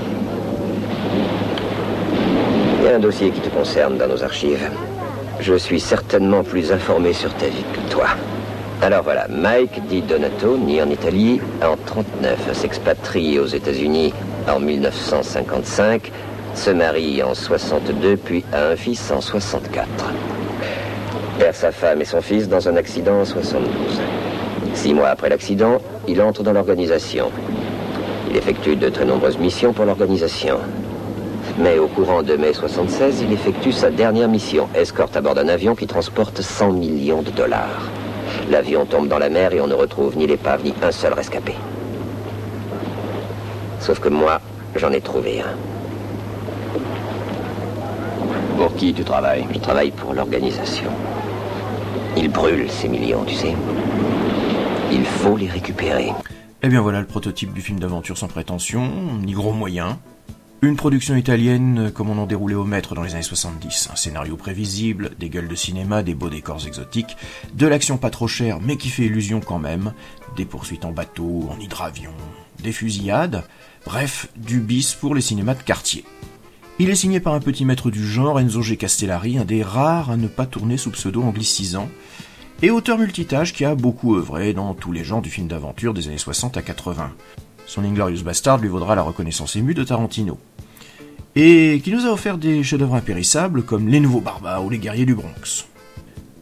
Il 2.79 2.85
y 2.85 2.89
a 2.89 2.97
un 2.97 3.01
dossier 3.01 3.31
qui 3.31 3.41
te 3.41 3.49
concerne 3.49 3.99
dans 3.99 4.09
nos 4.09 4.23
archives. 4.23 4.71
Je 5.41 5.55
suis 5.55 5.81
certainement 5.81 6.45
plus 6.45 6.73
informé 6.73 7.13
sur 7.13 7.35
ta 7.35 7.47
vie 7.47 7.65
que 7.73 7.93
toi. 7.93 8.07
Alors 8.81 9.03
voilà, 9.03 9.27
Mike 9.29 9.87
dit 9.89 10.03
Donato, 10.03 10.57
né 10.57 10.81
en 10.81 10.89
Italie 10.89 11.41
en 11.63 11.77
39, 11.77 12.53
s'expatrie 12.53 13.39
aux 13.41 13.47
États-Unis 13.47 14.15
en 14.49 14.61
1955, 14.61 16.11
se 16.55 16.71
marie 16.71 17.23
en 17.23 17.35
62, 17.35 18.17
puis 18.17 18.45
a 18.53 18.69
un 18.69 18.77
fils 18.77 19.11
en 19.11 19.21
64. 19.21 19.87
Perd 21.39 21.55
sa 21.55 21.71
femme 21.71 22.01
et 22.01 22.05
son 22.05 22.21
fils 22.21 22.49
dans 22.49 22.69
un 22.69 22.77
accident 22.77 23.21
en 23.21 23.25
72. 23.25 23.69
Six 24.75 24.95
mois 24.95 25.09
après 25.09 25.29
l'accident, 25.29 25.79
il 26.07 26.21
entre 26.21 26.43
dans 26.43 26.53
l'organisation. 26.53 27.31
Il 28.31 28.37
effectue 28.37 28.77
de 28.77 28.89
très 28.89 29.05
nombreuses 29.05 29.39
missions 29.39 29.73
pour 29.73 29.85
l'organisation. 29.85 30.59
Mais 31.59 31.79
au 31.79 31.87
courant 31.89 32.23
de 32.23 32.37
mai 32.37 32.53
76, 32.53 33.23
il 33.23 33.33
effectue 33.33 33.73
sa 33.73 33.91
dernière 33.91 34.29
mission, 34.29 34.69
escorte 34.75 35.17
à 35.17 35.21
bord 35.21 35.35
d'un 35.35 35.49
avion 35.49 35.75
qui 35.75 35.87
transporte 35.87 36.41
100 36.41 36.73
millions 36.73 37.23
de 37.23 37.31
dollars. 37.31 37.89
L'avion 38.51 38.87
tombe 38.87 39.09
dans 39.09 39.19
la 39.19 39.29
mer 39.29 39.53
et 39.53 39.61
on 39.61 39.67
ne 39.67 39.75
retrouve 39.75 40.17
ni 40.17 40.27
l'épave 40.27 40.65
ni 40.65 40.75
un 40.83 40.93
seul 40.93 41.13
rescapé. 41.13 41.55
Sauf 43.89 44.01
que 44.01 44.11
moi, 44.11 44.39
j'en 44.77 44.93
ai 44.93 45.01
trouvé 45.01 45.41
un. 45.41 45.57
Pour 48.59 48.77
qui 48.77 48.93
tu 48.93 49.03
travailles? 49.03 49.47
Je 49.51 49.59
travaille 49.61 49.93
pour 49.93 50.13
l'organisation. 50.13 50.91
Ils 52.15 52.29
brûlent 52.29 52.71
ces 52.71 52.87
millions, 52.87 53.25
tu 53.25 53.35
sais. 53.35 53.55
Il 54.93 55.07
faut 55.07 55.39
les 55.39 55.49
récupérer. 55.49 56.13
Eh 56.63 56.69
bien 56.69 56.83
voilà 56.83 57.01
le 57.01 57.07
prototype 57.07 57.55
du 57.55 57.63
film 57.63 57.81
d'aventure 57.81 58.19
sans 58.19 58.29
prétention, 58.29 58.91
ni 59.25 59.33
gros 59.33 59.55
moyens. 59.55 59.97
Une 60.61 60.77
production 60.77 61.17
italienne 61.17 61.91
comme 61.95 62.11
on 62.11 62.19
en 62.19 62.27
déroulait 62.27 62.57
au 62.57 62.65
maître 62.65 62.95
dans 62.95 63.05
les 63.05 63.15
années 63.15 63.23
70. 63.23 63.89
Un 63.91 63.97
scénario 63.97 64.37
prévisible, 64.37 65.13
des 65.19 65.31
gueules 65.31 65.49
de 65.49 65.55
cinéma, 65.55 66.03
des 66.03 66.15
beaux 66.15 66.29
décors 66.29 66.67
exotiques, 66.67 67.17
de 67.55 67.67
l'action 67.67 67.97
pas 67.97 68.11
trop 68.11 68.29
chère 68.29 68.59
mais 68.61 68.77
qui 68.77 68.91
fait 68.91 69.05
illusion 69.05 69.41
quand 69.41 69.59
même, 69.59 69.95
des 70.37 70.45
poursuites 70.45 70.85
en 70.85 70.93
bateau, 70.93 71.49
en 71.51 71.59
hydravion, 71.59 72.11
des 72.63 72.73
fusillades, 72.73 73.45
bref, 73.85 74.29
du 74.37 74.61
bis 74.61 74.95
pour 74.95 75.15
les 75.15 75.21
cinémas 75.21 75.55
de 75.55 75.63
quartier. 75.63 76.05
Il 76.79 76.91
est 76.91 76.95
signé 76.95 77.19
par 77.19 77.35
un 77.35 77.41
petit 77.41 77.65
maître 77.65 77.91
du 77.91 78.07
genre, 78.07 78.39
Enzo 78.39 78.63
G. 78.63 78.77
Castellari, 78.77 79.39
un 79.39 79.45
des 79.45 79.63
rares 79.63 80.11
à 80.11 80.17
ne 80.17 80.29
pas 80.29 80.47
tourner 80.47 80.77
sous 80.77 80.91
pseudo 80.91 81.23
anglicisant, 81.23 81.89
et 82.63 82.71
auteur 82.71 82.99
multitâche 82.99 83.53
qui 83.53 83.65
a 83.65 83.75
beaucoup 83.75 84.17
œuvré 84.17 84.53
dans 84.53 84.75
tous 84.75 84.93
les 84.93 85.05
genres 85.05 85.23
du 85.23 85.31
film 85.31 85.49
d'aventure 85.49 85.95
des 85.95 86.09
années 86.09 86.19
60 86.19 86.57
à 86.57 86.63
80. 86.63 87.13
Son 87.67 87.85
Inglorious 87.85 88.23
Bastard 88.23 88.59
lui 88.59 88.69
vaudra 88.69 88.95
la 88.95 89.03
reconnaissance 89.03 89.57
émue 89.57 89.75
de 89.75 89.85
Tarantino. 89.85 90.39
et 91.37 91.81
qui 91.85 91.93
nous 91.93 92.07
a 92.07 92.11
offert 92.11 92.39
des 92.39 92.63
chefs-d'œuvre 92.65 92.95
impérissables 92.95 93.63
comme 93.63 93.89
Les 93.89 94.01
Nouveaux 94.01 94.21
Barbares 94.21 94.65
ou 94.65 94.71
Les 94.71 94.79
Guerriers 94.79 95.07
du 95.07 95.15
Bronx. 95.15 95.67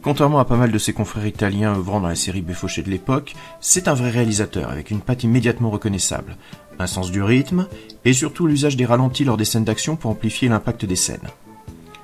Contrairement 0.01 0.39
à 0.39 0.45
pas 0.45 0.55
mal 0.55 0.71
de 0.71 0.77
ses 0.77 0.93
confrères 0.93 1.27
italiens 1.27 1.75
œuvrant 1.75 1.99
dans 1.99 2.07
la 2.07 2.15
série 2.15 2.41
Béfauché 2.41 2.81
de 2.81 2.89
l'époque, 2.89 3.35
c'est 3.59 3.87
un 3.87 3.93
vrai 3.93 4.09
réalisateur 4.09 4.69
avec 4.69 4.89
une 4.89 5.01
patte 5.01 5.23
immédiatement 5.23 5.69
reconnaissable, 5.69 6.37
un 6.79 6.87
sens 6.87 7.11
du 7.11 7.21
rythme 7.21 7.67
et 8.05 8.13
surtout 8.13 8.47
l'usage 8.47 8.77
des 8.77 8.85
ralentis 8.85 9.23
lors 9.23 9.37
des 9.37 9.45
scènes 9.45 9.65
d'action 9.65 9.95
pour 9.95 10.11
amplifier 10.11 10.49
l'impact 10.49 10.85
des 10.85 10.95
scènes. 10.95 11.29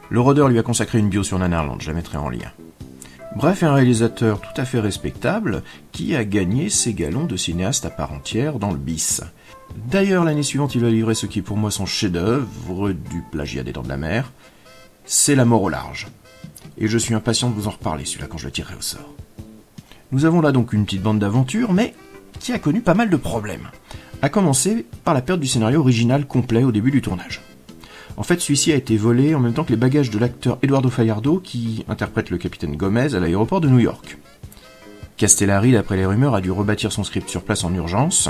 Le 0.10 0.20
Roder 0.20 0.46
lui 0.50 0.60
a 0.60 0.64
consacré 0.64 1.00
une 1.00 1.10
bio 1.10 1.24
sur 1.24 1.40
Nanarland, 1.40 1.82
je 1.82 1.88
la 1.88 1.96
mettrai 1.96 2.18
en 2.18 2.30
lien. 2.30 2.52
Bref, 3.36 3.64
un 3.64 3.74
réalisateur 3.74 4.42
tout 4.42 4.62
à 4.62 4.66
fait 4.66 4.80
respectable 4.80 5.64
qui 5.92 6.16
a 6.16 6.24
gagné 6.24 6.70
ses 6.70 6.94
galons 6.94 7.26
de 7.26 7.36
cinéaste 7.36 7.86
à 7.86 7.90
part 7.90 8.14
entière 8.14 8.60
dans 8.60 8.70
le 8.70 8.78
bis. 8.78 9.22
D'ailleurs, 9.76 10.24
l'année 10.24 10.44
suivante, 10.44 10.76
il 10.76 10.86
a 10.86 10.90
livré 10.90 11.16
ce 11.16 11.26
qui 11.26 11.40
est 11.40 11.44
pour 11.44 11.58
moi 11.58 11.72
son 11.72 11.88
chef-d'œuvre 11.88 12.92
du 12.92 13.24
plagiat 13.32 13.64
des 13.64 13.72
Dents 13.72 13.82
de 13.82 13.90
la 13.90 13.98
Mer. 13.98 14.32
C'est 15.06 15.34
La 15.34 15.46
mort 15.46 15.64
au 15.64 15.70
large. 15.70 16.08
Et 16.78 16.88
je 16.88 16.98
suis 16.98 17.16
impatient 17.16 17.50
de 17.50 17.56
vous 17.56 17.68
en 17.68 17.72
reparler, 17.72 18.06
celui-là, 18.06 18.28
quand 18.28 18.38
je 18.38 18.46
le 18.46 18.52
tirerai 18.52 18.76
au 18.76 18.82
sort. 18.82 19.14
Nous 20.12 20.26
avons 20.26 20.42
là 20.42 20.52
donc 20.52 20.74
une 20.74 20.86
petite 20.86 21.02
bande 21.02 21.20
d'aventure, 21.20 21.74
mais 21.74 21.96
qui 22.40 22.54
a 22.54 22.60
connu 22.60 22.82
pas 22.82 22.94
mal 22.94 23.10
de 23.10 23.18
problèmes. 23.18 23.70
A 24.24 24.30
commencer 24.30 24.86
par 25.04 25.14
la 25.14 25.22
perte 25.22 25.42
du 25.42 25.48
scénario 25.48 25.82
original 25.82 26.26
complet 26.26 26.64
au 26.64 26.72
début 26.72 26.92
du 26.92 27.02
tournage. 27.02 27.42
En 28.16 28.24
fait, 28.24 28.40
celui-ci 28.40 28.72
a 28.72 28.76
été 28.76 28.96
volé 28.96 29.36
en 29.36 29.42
même 29.42 29.52
temps 29.52 29.66
que 29.66 29.72
les 29.72 29.76
bagages 29.76 30.12
de 30.12 30.18
l'acteur 30.18 30.60
Eduardo 30.62 30.90
Fajardo 30.90 31.40
qui 31.40 31.84
interprète 31.90 32.30
le 32.30 32.38
capitaine 32.38 32.78
Gomez 32.78 33.16
à 33.16 33.20
l'aéroport 33.20 33.60
de 33.60 33.68
New 33.68 33.80
York. 33.80 34.18
Castellari, 35.18 35.74
d'après 35.74 35.98
les 35.98 36.06
rumeurs, 36.06 36.36
a 36.36 36.40
dû 36.40 36.52
rebâtir 36.52 36.94
son 36.94 37.04
script 37.04 37.28
sur 37.28 37.44
place 37.44 37.66
en 37.66 37.74
urgence, 37.74 38.30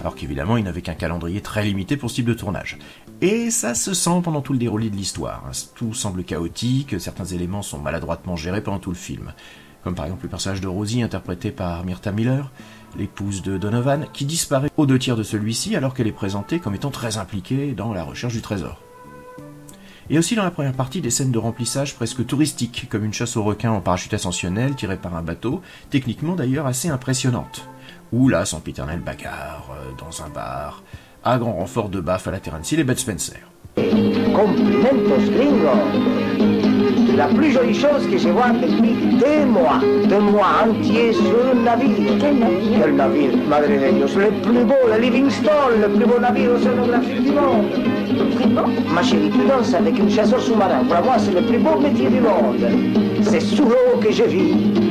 alors 0.00 0.14
qu'évidemment 0.14 0.56
il 0.56 0.64
n'avait 0.64 0.80
qu'un 0.80 0.94
calendrier 0.94 1.42
très 1.42 1.64
limité 1.64 1.98
pour 1.98 2.08
ce 2.08 2.14
type 2.14 2.24
de 2.24 2.32
tournage. 2.32 2.78
Et 3.20 3.50
ça 3.50 3.74
se 3.74 3.92
sent 3.92 4.22
pendant 4.24 4.40
tout 4.40 4.54
le 4.54 4.58
déroulé 4.58 4.88
de 4.88 4.96
l'histoire. 4.96 5.44
Hein. 5.46 5.52
Tout 5.74 5.92
semble 5.92 6.24
chaotique, 6.24 6.98
certains 6.98 7.26
éléments 7.26 7.60
sont 7.60 7.78
maladroitement 7.78 8.36
gérés 8.36 8.62
pendant 8.62 8.78
tout 8.78 8.90
le 8.90 8.96
film. 8.96 9.34
Comme 9.82 9.94
par 9.94 10.06
exemple 10.06 10.22
le 10.22 10.30
personnage 10.30 10.62
de 10.62 10.66
Rosie 10.66 11.02
interprété 11.02 11.50
par 11.50 11.84
Myrta 11.84 12.10
Miller, 12.10 12.50
l'épouse 12.96 13.42
de 13.42 13.58
Donovan, 13.58 14.06
qui 14.12 14.24
disparaît 14.24 14.70
aux 14.76 14.86
deux 14.86 14.98
tiers 14.98 15.16
de 15.16 15.22
celui-ci 15.22 15.76
alors 15.76 15.94
qu'elle 15.94 16.06
est 16.06 16.12
présentée 16.12 16.58
comme 16.58 16.74
étant 16.74 16.90
très 16.90 17.16
impliquée 17.16 17.72
dans 17.72 17.92
la 17.92 18.04
recherche 18.04 18.34
du 18.34 18.42
trésor. 18.42 18.80
Et 20.10 20.18
aussi 20.18 20.34
dans 20.34 20.44
la 20.44 20.50
première 20.50 20.74
partie 20.74 21.00
des 21.00 21.10
scènes 21.10 21.32
de 21.32 21.38
remplissage 21.38 21.94
presque 21.94 22.26
touristiques, 22.26 22.88
comme 22.90 23.04
une 23.04 23.12
chasse 23.12 23.36
aux 23.36 23.42
requins 23.42 23.70
en 23.70 23.80
parachute 23.80 24.12
ascensionnel 24.12 24.74
tirée 24.74 24.98
par 24.98 25.16
un 25.16 25.22
bateau, 25.22 25.62
techniquement 25.90 26.34
d'ailleurs 26.34 26.66
assez 26.66 26.88
impressionnante. 26.88 27.68
Ou 28.12 28.28
la 28.28 28.44
sempiternelle 28.44 29.00
bagarre 29.00 29.70
euh, 29.72 29.92
dans 29.98 30.22
un 30.22 30.28
bar, 30.28 30.82
à 31.24 31.38
grand 31.38 31.54
renfort 31.54 31.88
de 31.88 32.00
baffes 32.00 32.28
à 32.28 32.30
la 32.30 32.40
Terence 32.40 32.70
Hill 32.70 32.80
et 32.80 32.84
Bud 32.84 32.98
Spencer. 32.98 33.40
La 37.16 37.26
plus 37.26 37.52
jolie 37.52 37.74
chose 37.74 38.08
que 38.10 38.18
je 38.18 38.28
vois 38.28 38.50
depuis 38.50 38.94
deux 39.18 39.46
mois, 39.46 39.80
deux 40.08 40.18
mois 40.18 40.66
entiers 40.66 41.12
sur 41.12 41.36
un 41.52 41.62
navire. 41.62 42.18
Quel 42.20 42.38
navire? 42.38 42.78
Quel 42.80 42.96
navire, 42.96 43.30
madre 43.48 43.68
de 43.68 43.96
Dios, 43.96 44.16
le 44.16 44.30
plus 44.42 44.64
beau, 44.64 44.74
le 44.92 45.00
Livingstone, 45.00 45.80
le 45.80 45.88
plus 45.90 46.06
beau 46.06 46.18
navire 46.18 46.50
océanographique 46.52 47.22
du 47.22 47.30
monde. 47.30 47.66
Le 48.10 48.46
beau 48.48 48.62
Ma 48.92 49.02
chérie, 49.02 49.30
tu 49.30 49.46
danses 49.46 49.74
avec 49.74 49.98
un 50.00 50.08
chasseur 50.08 50.40
sous-marin. 50.40 50.84
Pour 50.88 51.04
moi, 51.04 51.14
c'est 51.18 51.32
le 51.32 51.42
plus 51.46 51.58
beau 51.58 51.78
métier 51.78 52.08
du 52.08 52.20
monde. 52.20 52.66
C'est 53.22 53.40
sous 53.40 53.64
l'eau 53.64 54.00
que 54.00 54.10
je 54.10 54.24
vis. 54.24 54.83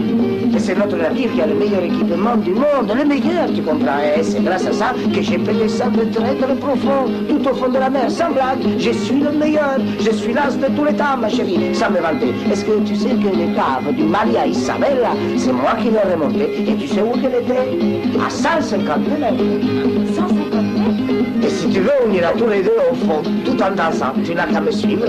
C'est 0.66 0.78
notre 0.78 0.96
navire 0.96 1.30
qui 1.34 1.42
a 1.42 1.46
le 1.46 1.56
meilleur 1.56 1.84
équipement 1.84 2.38
du 2.38 2.52
monde, 2.52 2.90
le 2.98 3.04
meilleur, 3.04 3.52
tu 3.54 3.62
comprends. 3.62 4.00
Et 4.18 4.24
c'est 4.24 4.42
grâce 4.42 4.66
à 4.66 4.72
ça 4.72 4.94
que 5.14 5.22
j'ai 5.22 5.38
fait 5.38 5.54
descendre 5.54 6.10
très 6.10 6.36
très 6.36 6.56
profond, 6.56 7.12
tout 7.28 7.50
au 7.50 7.54
fond 7.54 7.68
de 7.68 7.80
la 7.80 7.90
mer, 7.90 8.10
sans 8.10 8.32
blague. 8.32 8.80
Je 8.80 8.92
suis 8.92 9.20
le 9.20 9.32
meilleur, 9.32 9.76
je 10.00 10.10
suis 10.12 10.32
l'as 10.32 10.56
de 10.56 10.74
tous 10.74 10.86
les 10.86 10.94
temps, 10.94 11.18
ma 11.20 11.28
chérie, 11.28 11.76
sans 11.76 11.90
me 11.90 12.00
vanter. 12.00 12.34
Est-ce 12.50 12.64
que 12.64 12.80
tu 12.86 12.96
sais 12.96 13.10
que 13.10 13.36
l'épave 13.36 13.94
du 13.94 14.04
Maria 14.04 14.48
Isabella, 14.48 15.12
c'est 15.36 15.52
moi 15.52 15.76
qui 15.82 15.90
l'ai 15.90 16.14
remontée 16.14 16.64
Et 16.66 16.76
tu 16.78 16.88
sais 16.88 17.02
où 17.02 17.12
qu'elle 17.12 17.44
était 17.44 18.26
À 18.26 18.30
150 18.30 19.20
mètres. 19.20 20.03
150 21.44 21.46
et 21.46 21.50
si 21.50 21.70
tu 21.70 21.80
veux, 21.82 21.92
on 22.06 22.12
ira 22.12 22.32
tous 22.34 22.48
les 22.48 22.62
deux 22.64 22.76
au 22.92 22.96
fond, 22.96 23.22
tout 23.46 23.62
en 23.62 23.72
dansant. 23.72 24.14
Tu 24.24 24.34
n'as 24.34 24.46
qu'à 24.48 24.62
me 24.62 24.72
suivre, 24.72 25.06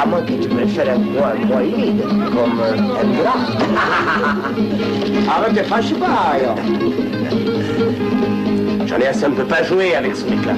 à 0.00 0.06
moins 0.06 0.22
que 0.22 0.32
tu 0.32 0.48
préfères 0.48 0.94
un 0.94 1.00
point 1.00 1.34
moins 1.46 1.62
humide, 1.62 2.02
comme 2.02 2.60
euh, 2.60 3.00
un 3.00 3.06
gras. 3.18 3.38
Arrête 5.36 5.54
de 5.54 5.62
fâcher 5.62 5.94
pas, 5.94 6.36
J'en 8.86 8.98
ai 8.98 9.06
assez, 9.06 9.26
on 9.26 9.30
ne 9.30 9.36
peut 9.36 9.44
pas 9.44 9.62
jouer 9.62 9.94
avec 9.94 10.14
ce 10.14 10.24
mec-là. 10.24 10.52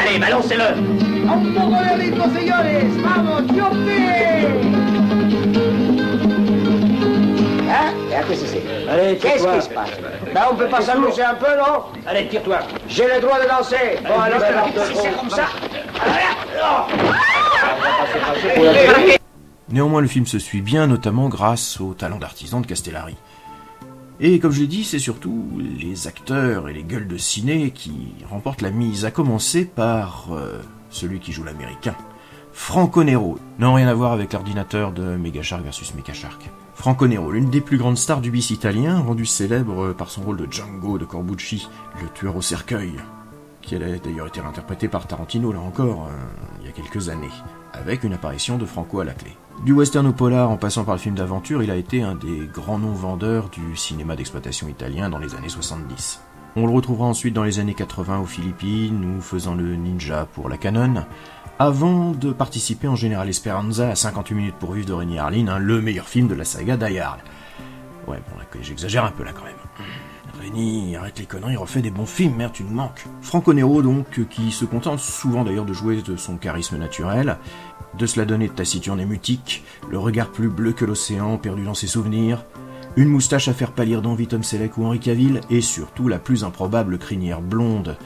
Allez, 0.00 0.18
balancez-le 0.18 0.62
Un 0.62 1.38
poco 1.52 1.70
de 1.70 2.00
ritmo, 2.00 2.24
señores 2.34 2.84
Vamos, 3.02 4.83
qu'est-ce 8.22 8.40
que 8.40 8.46
c'est 8.46 8.88
Allez, 8.88 9.16
Qu'est-ce 9.16 9.46
qui 9.46 9.62
se 9.62 9.68
passe 9.68 9.90
Ben, 10.32 10.42
on 10.50 10.56
peut 10.56 10.68
pas 10.68 10.80
s'amuser 10.80 11.22
un 11.22 11.34
peu, 11.34 11.56
non 11.56 11.84
Allez, 12.06 12.28
tire-toi. 12.28 12.60
J'ai 12.88 13.06
le 13.06 13.20
droit 13.20 13.40
de 13.42 13.48
danser. 13.48 13.98
Bon, 14.06 14.20
alors, 14.20 14.40
si 14.86 14.96
c'est 14.96 15.16
comme 15.16 15.30
ça... 15.30 15.46
Néanmoins, 19.68 20.00
le 20.00 20.08
film 20.08 20.26
se 20.26 20.38
suit 20.38 20.60
bien, 20.60 20.86
notamment 20.86 21.28
grâce 21.28 21.80
au 21.80 21.94
talent 21.94 22.18
d'artisan 22.18 22.60
de 22.60 22.66
Castellari. 22.66 23.16
Et 24.20 24.38
comme 24.38 24.52
je 24.52 24.60
l'ai 24.60 24.66
dit, 24.68 24.84
c'est 24.84 25.00
surtout 25.00 25.44
les 25.80 26.06
acteurs 26.06 26.68
et 26.68 26.72
les 26.72 26.84
gueules 26.84 27.08
de 27.08 27.16
ciné 27.16 27.72
qui 27.72 28.14
remportent 28.30 28.62
la 28.62 28.70
mise, 28.70 29.04
à 29.04 29.10
commencer 29.10 29.64
par 29.64 30.26
euh, 30.32 30.60
celui 30.90 31.18
qui 31.18 31.32
joue 31.32 31.42
l'américain, 31.42 31.96
Franco 32.52 33.02
Nero. 33.02 33.38
Non, 33.58 33.74
rien 33.74 33.88
à 33.88 33.94
voir 33.94 34.12
avec 34.12 34.32
l'ordinateur 34.32 34.92
de 34.92 35.16
Megashark 35.16 35.64
versus 35.64 35.94
Megashark. 35.94 36.48
Franco 36.74 37.06
Nero, 37.06 37.30
l'une 37.30 37.48
des 37.48 37.60
plus 37.60 37.78
grandes 37.78 37.96
stars 37.96 38.20
du 38.20 38.30
bis 38.30 38.50
italien, 38.50 38.98
rendu 38.98 39.24
célèbre 39.24 39.92
par 39.92 40.10
son 40.10 40.22
rôle 40.22 40.36
de 40.36 40.46
Django 40.50 40.98
de 40.98 41.04
Corbucci, 41.04 41.68
le 42.02 42.08
tueur 42.08 42.36
au 42.36 42.42
cercueil, 42.42 42.94
qui 43.62 43.74
a 43.76 43.78
d'ailleurs 43.78 44.26
été 44.26 44.40
interprété 44.40 44.88
par 44.88 45.06
Tarantino, 45.06 45.52
là 45.52 45.60
encore, 45.60 46.08
euh, 46.08 46.60
il 46.60 46.66
y 46.66 46.68
a 46.68 46.72
quelques 46.72 47.08
années, 47.08 47.30
avec 47.72 48.04
une 48.04 48.12
apparition 48.12 48.58
de 48.58 48.66
Franco 48.66 49.00
à 49.00 49.04
la 49.04 49.14
clé. 49.14 49.36
Du 49.64 49.72
western 49.72 50.06
au 50.06 50.12
polar 50.12 50.50
en 50.50 50.56
passant 50.56 50.84
par 50.84 50.96
le 50.96 51.00
film 51.00 51.14
d'aventure, 51.14 51.62
il 51.62 51.70
a 51.70 51.76
été 51.76 52.02
un 52.02 52.16
des 52.16 52.48
grands 52.52 52.78
noms 52.78 52.92
vendeurs 52.92 53.48
du 53.48 53.76
cinéma 53.76 54.16
d'exploitation 54.16 54.68
italien 54.68 55.08
dans 55.08 55.18
les 55.18 55.34
années 55.34 55.48
70. 55.48 56.20
On 56.56 56.66
le 56.66 56.72
retrouvera 56.72 57.06
ensuite 57.06 57.34
dans 57.34 57.42
les 57.42 57.58
années 57.58 57.74
80 57.74 58.20
aux 58.20 58.26
Philippines 58.26 59.16
ou 59.16 59.20
faisant 59.20 59.56
le 59.56 59.74
ninja 59.74 60.28
pour 60.34 60.48
la 60.48 60.56
Canon, 60.56 61.04
avant 61.58 62.12
de 62.12 62.32
participer 62.32 62.86
en 62.86 62.94
Général 62.94 63.28
Esperanza 63.28 63.90
à 63.90 63.96
58 63.96 64.34
minutes 64.36 64.54
pour 64.60 64.72
vivre 64.72 64.86
de 64.86 64.92
René 64.92 65.18
Harlin, 65.18 65.48
hein, 65.48 65.58
le 65.58 65.80
meilleur 65.80 66.06
film 66.08 66.28
de 66.28 66.34
la 66.34 66.44
saga 66.44 66.76
Die. 66.76 67.00
Ouais, 68.06 68.18
bon, 68.28 68.60
j'exagère 68.62 69.04
un 69.04 69.10
peu 69.10 69.24
là 69.24 69.32
quand 69.32 69.44
même. 69.44 69.54
Réni, 70.40 70.94
arrête 70.94 71.18
les 71.18 71.26
conneries, 71.26 71.56
refait 71.56 71.82
des 71.82 71.90
bons 71.90 72.06
films, 72.06 72.36
merde, 72.36 72.52
tu 72.52 72.62
nous 72.62 72.74
manques. 72.74 73.04
Franco 73.20 73.52
Nero, 73.52 73.82
donc, 73.82 74.28
qui 74.28 74.52
se 74.52 74.64
contente 74.64 75.00
souvent 75.00 75.42
d'ailleurs 75.42 75.64
de 75.64 75.72
jouer 75.72 76.02
de 76.02 76.16
son 76.16 76.36
charisme 76.36 76.76
naturel, 76.76 77.38
de 77.98 78.06
se 78.06 78.18
la 78.18 78.26
donner 78.26 78.46
de 78.46 78.52
taciturne 78.52 79.00
et 79.00 79.06
mutique, 79.06 79.64
le 79.90 79.98
regard 79.98 80.30
plus 80.30 80.48
bleu 80.48 80.72
que 80.72 80.84
l'océan, 80.84 81.36
perdu 81.38 81.64
dans 81.64 81.74
ses 81.74 81.86
souvenirs, 81.86 82.44
une 82.96 83.08
moustache 83.08 83.48
à 83.48 83.54
faire 83.54 83.72
pâlir 83.72 84.02
d'envie 84.02 84.26
Tom 84.26 84.42
Selleck 84.42 84.78
ou 84.78 84.84
Henri 84.84 85.00
Cavill, 85.00 85.40
et 85.50 85.60
surtout 85.60 86.08
la 86.08 86.18
plus 86.18 86.44
improbable 86.44 86.98
crinière 86.98 87.42
blonde, 87.42 87.96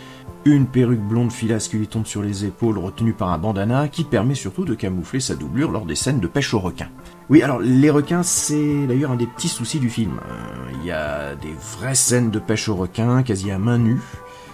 une 0.45 0.67
perruque 0.67 1.01
blonde 1.01 1.33
filasse 1.33 1.69
qui 1.69 1.77
lui 1.77 1.89
tombe 1.89 2.07
sur 2.07 2.23
les 2.23 2.45
épaules 2.47 2.79
retenue 2.79 3.13
par 3.13 3.31
un 3.31 3.39
bandana 3.39 3.89
qui 3.89 4.05
permet 4.05 4.35
surtout 4.35 4.65
de 4.65 4.75
camoufler 4.75 5.21
sa 5.21 5.35
doublure 5.35 5.71
lors 5.71 5.85
des 5.85 5.95
scènes 5.95 6.21
de 6.21 6.27
pêche 6.27 6.55
aux 6.55 6.61
requins. 6.61 6.89
Oui, 7.29 7.43
alors 7.43 7.59
les 7.59 7.91
requins, 7.91 8.23
c'est 8.23 8.87
d'ailleurs 8.87 9.11
un 9.11 9.17
des 9.17 9.27
petits 9.27 9.49
soucis 9.49 9.81
du 9.81 9.91
film. 9.91 10.19
Euh, 10.31 10.71
il 10.81 10.87
y 10.87 10.91
a 10.91 11.35
des 11.35 11.55
vraies 11.77 11.95
scènes 11.95 12.31
de 12.31 12.39
pêche 12.39 12.69
aux 12.69 12.77
requins, 12.77 13.23
quasi 13.23 13.51
à 13.51 13.59
main 13.59 13.79
nue, 13.79 14.01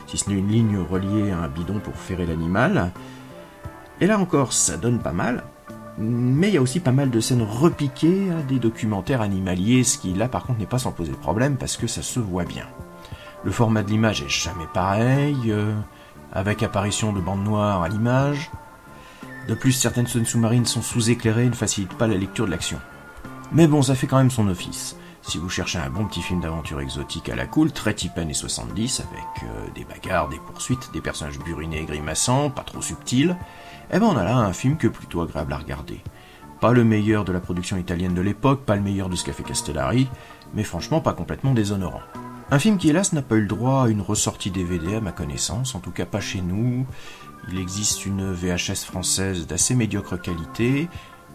si 0.09 0.19
ce 0.19 0.29
n'est 0.29 0.37
une 0.37 0.49
ligne 0.49 0.79
reliée 0.79 1.31
à 1.31 1.39
un 1.39 1.49
bidon 1.49 1.79
pour 1.79 1.95
ferrer 1.95 2.27
l'animal. 2.27 2.91
Et 4.01 4.09
là 4.09 4.19
encore, 4.19 4.53
ça 4.53 4.77
donne 4.77 4.99
pas 4.99 5.13
mal, 5.13 5.45
mais 5.99 6.49
il 6.49 6.55
y 6.55 6.59
a 6.59 6.63
aussi 6.63 6.81
pas 6.81 6.93
mal 6.93 7.11
de 7.11 7.21
scènes 7.21 7.43
repiquées 7.43 8.31
à 8.31 8.43
des 8.43 8.59
documentaires 8.59 9.21
animaliers, 9.21 9.85
ce 9.85 9.99
qui 9.99 10.13
là 10.15 10.29
par 10.29 10.45
contre 10.45 10.59
n'est 10.59 10.67
pas 10.67 10.79
sans 10.79 10.93
poser 10.93 11.13
problème 11.13 11.57
parce 11.57 11.77
que 11.77 11.87
ça 11.87 12.03
se 12.03 12.21
voit 12.21 12.45
bien. 12.45 12.67
Le 13.45 13.51
format 13.51 13.83
de 13.83 13.91
l'image 13.91 14.23
est 14.23 14.29
jamais 14.29 14.67
pareil, 14.73 15.37
euh, 15.49 15.75
avec 16.33 16.63
apparition 16.63 17.13
de 17.13 17.21
bandes 17.21 17.45
noires 17.45 17.83
à 17.83 17.89
l'image. 17.89 18.51
De 19.49 19.55
plus, 19.55 19.73
certaines 19.73 20.07
zones 20.07 20.25
sous-marines 20.25 20.65
sont 20.65 20.81
sous-éclairées 20.81 21.45
et 21.45 21.51
ne 21.51 21.55
facilitent 21.55 21.99
pas 21.99 22.07
la 22.07 22.17
lecture 22.17 22.47
de 22.47 22.51
l'action. 22.51 22.81
Mais 23.53 23.67
bon, 23.67 23.83
ça 23.83 23.95
fait 23.95 24.07
quand 24.07 24.17
même 24.17 24.31
son 24.31 24.49
office. 24.49 24.97
Si 25.21 25.39
vous 25.39 25.49
cherchez 25.49 25.79
un 25.79 25.91
bon 25.91 26.07
petit 26.07 26.23
film 26.23 26.41
d'aventure 26.41 26.81
exotique 26.81 27.29
à 27.29 27.37
la 27.37 27.47
cool, 27.47 27.71
très 27.71 27.95
type 27.95 28.17
années 28.19 28.35
70, 28.35 29.01
avec 29.01 29.45
euh, 29.45 29.71
des 29.75 29.85
bagarres, 29.85 30.29
des 30.29 30.39
poursuites, 30.39 30.91
des 30.93 31.01
personnages 31.01 31.39
burinés 31.39 31.81
et 31.81 31.85
grimaçants, 31.85 32.51
pas 32.51 32.63
trop 32.63 32.83
subtils, 32.83 33.37
eh 33.97 34.01
ben 34.01 34.07
on 34.07 34.17
a 34.17 34.25
là 34.25 34.37
un 34.37 34.53
film 34.53 34.77
que 34.77 34.89
plutôt 34.89 35.23
agréable 35.23 35.53
à 35.53 35.59
regarder. 35.59 36.01
Pas 36.61 36.73
le 36.73 36.83
meilleur 36.83 37.25
de 37.25 37.31
la 37.31 37.39
production 37.39 37.77
italienne 37.77 38.13
de 38.13 38.23
l'époque, 38.23 38.65
pas 38.65 38.75
le 38.75 38.83
meilleur 38.83 39.09
de 39.09 39.15
ce 39.15 39.25
qu'a 39.25 39.33
fait 39.33 39.45
Castellari, 39.45 40.09
mais 40.53 40.65
franchement 40.65 41.01
pas 41.01 41.13
complètement 41.13 41.55
déshonorant 41.55 42.03
Un 42.51 42.59
film 42.59 42.77
qui 42.77 42.89
hélas 42.89 43.13
n'a 43.13 43.23
pas 43.23 43.37
eu 43.37 43.43
le 43.43 43.47
droit 43.47 43.85
à 43.85 43.89
une 43.89 44.01
ressortie 44.01 44.51
DVD 44.51 44.97
à 44.97 45.01
ma 45.01 45.13
connaissance, 45.13 45.77
en 45.77 45.79
tout 45.79 45.93
cas 45.93 46.07
pas 46.07 46.19
chez 46.19 46.41
nous. 46.41 46.87
Il 47.53 47.61
existe 47.61 48.05
une 48.05 48.33
VHS 48.33 48.85
française 48.85 49.47
d'assez 49.47 49.77
médiocre 49.77 50.21
qualité. 50.21 50.89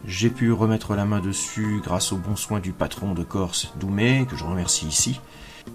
J'ai 0.04 0.30
pu 0.30 0.52
remettre 0.52 0.96
la 0.96 1.06
main 1.06 1.22
dessus 1.22 1.80
grâce 1.82 2.12
aux 2.12 2.18
bons 2.18 2.36
soins 2.36 2.60
du 2.60 2.74
patron 2.74 3.14
de 3.14 3.24
Corse, 3.24 3.72
Doumé, 3.80 4.28
que 4.30 4.36
je 4.36 4.44
remercie 4.44 4.86
ici. 4.86 5.22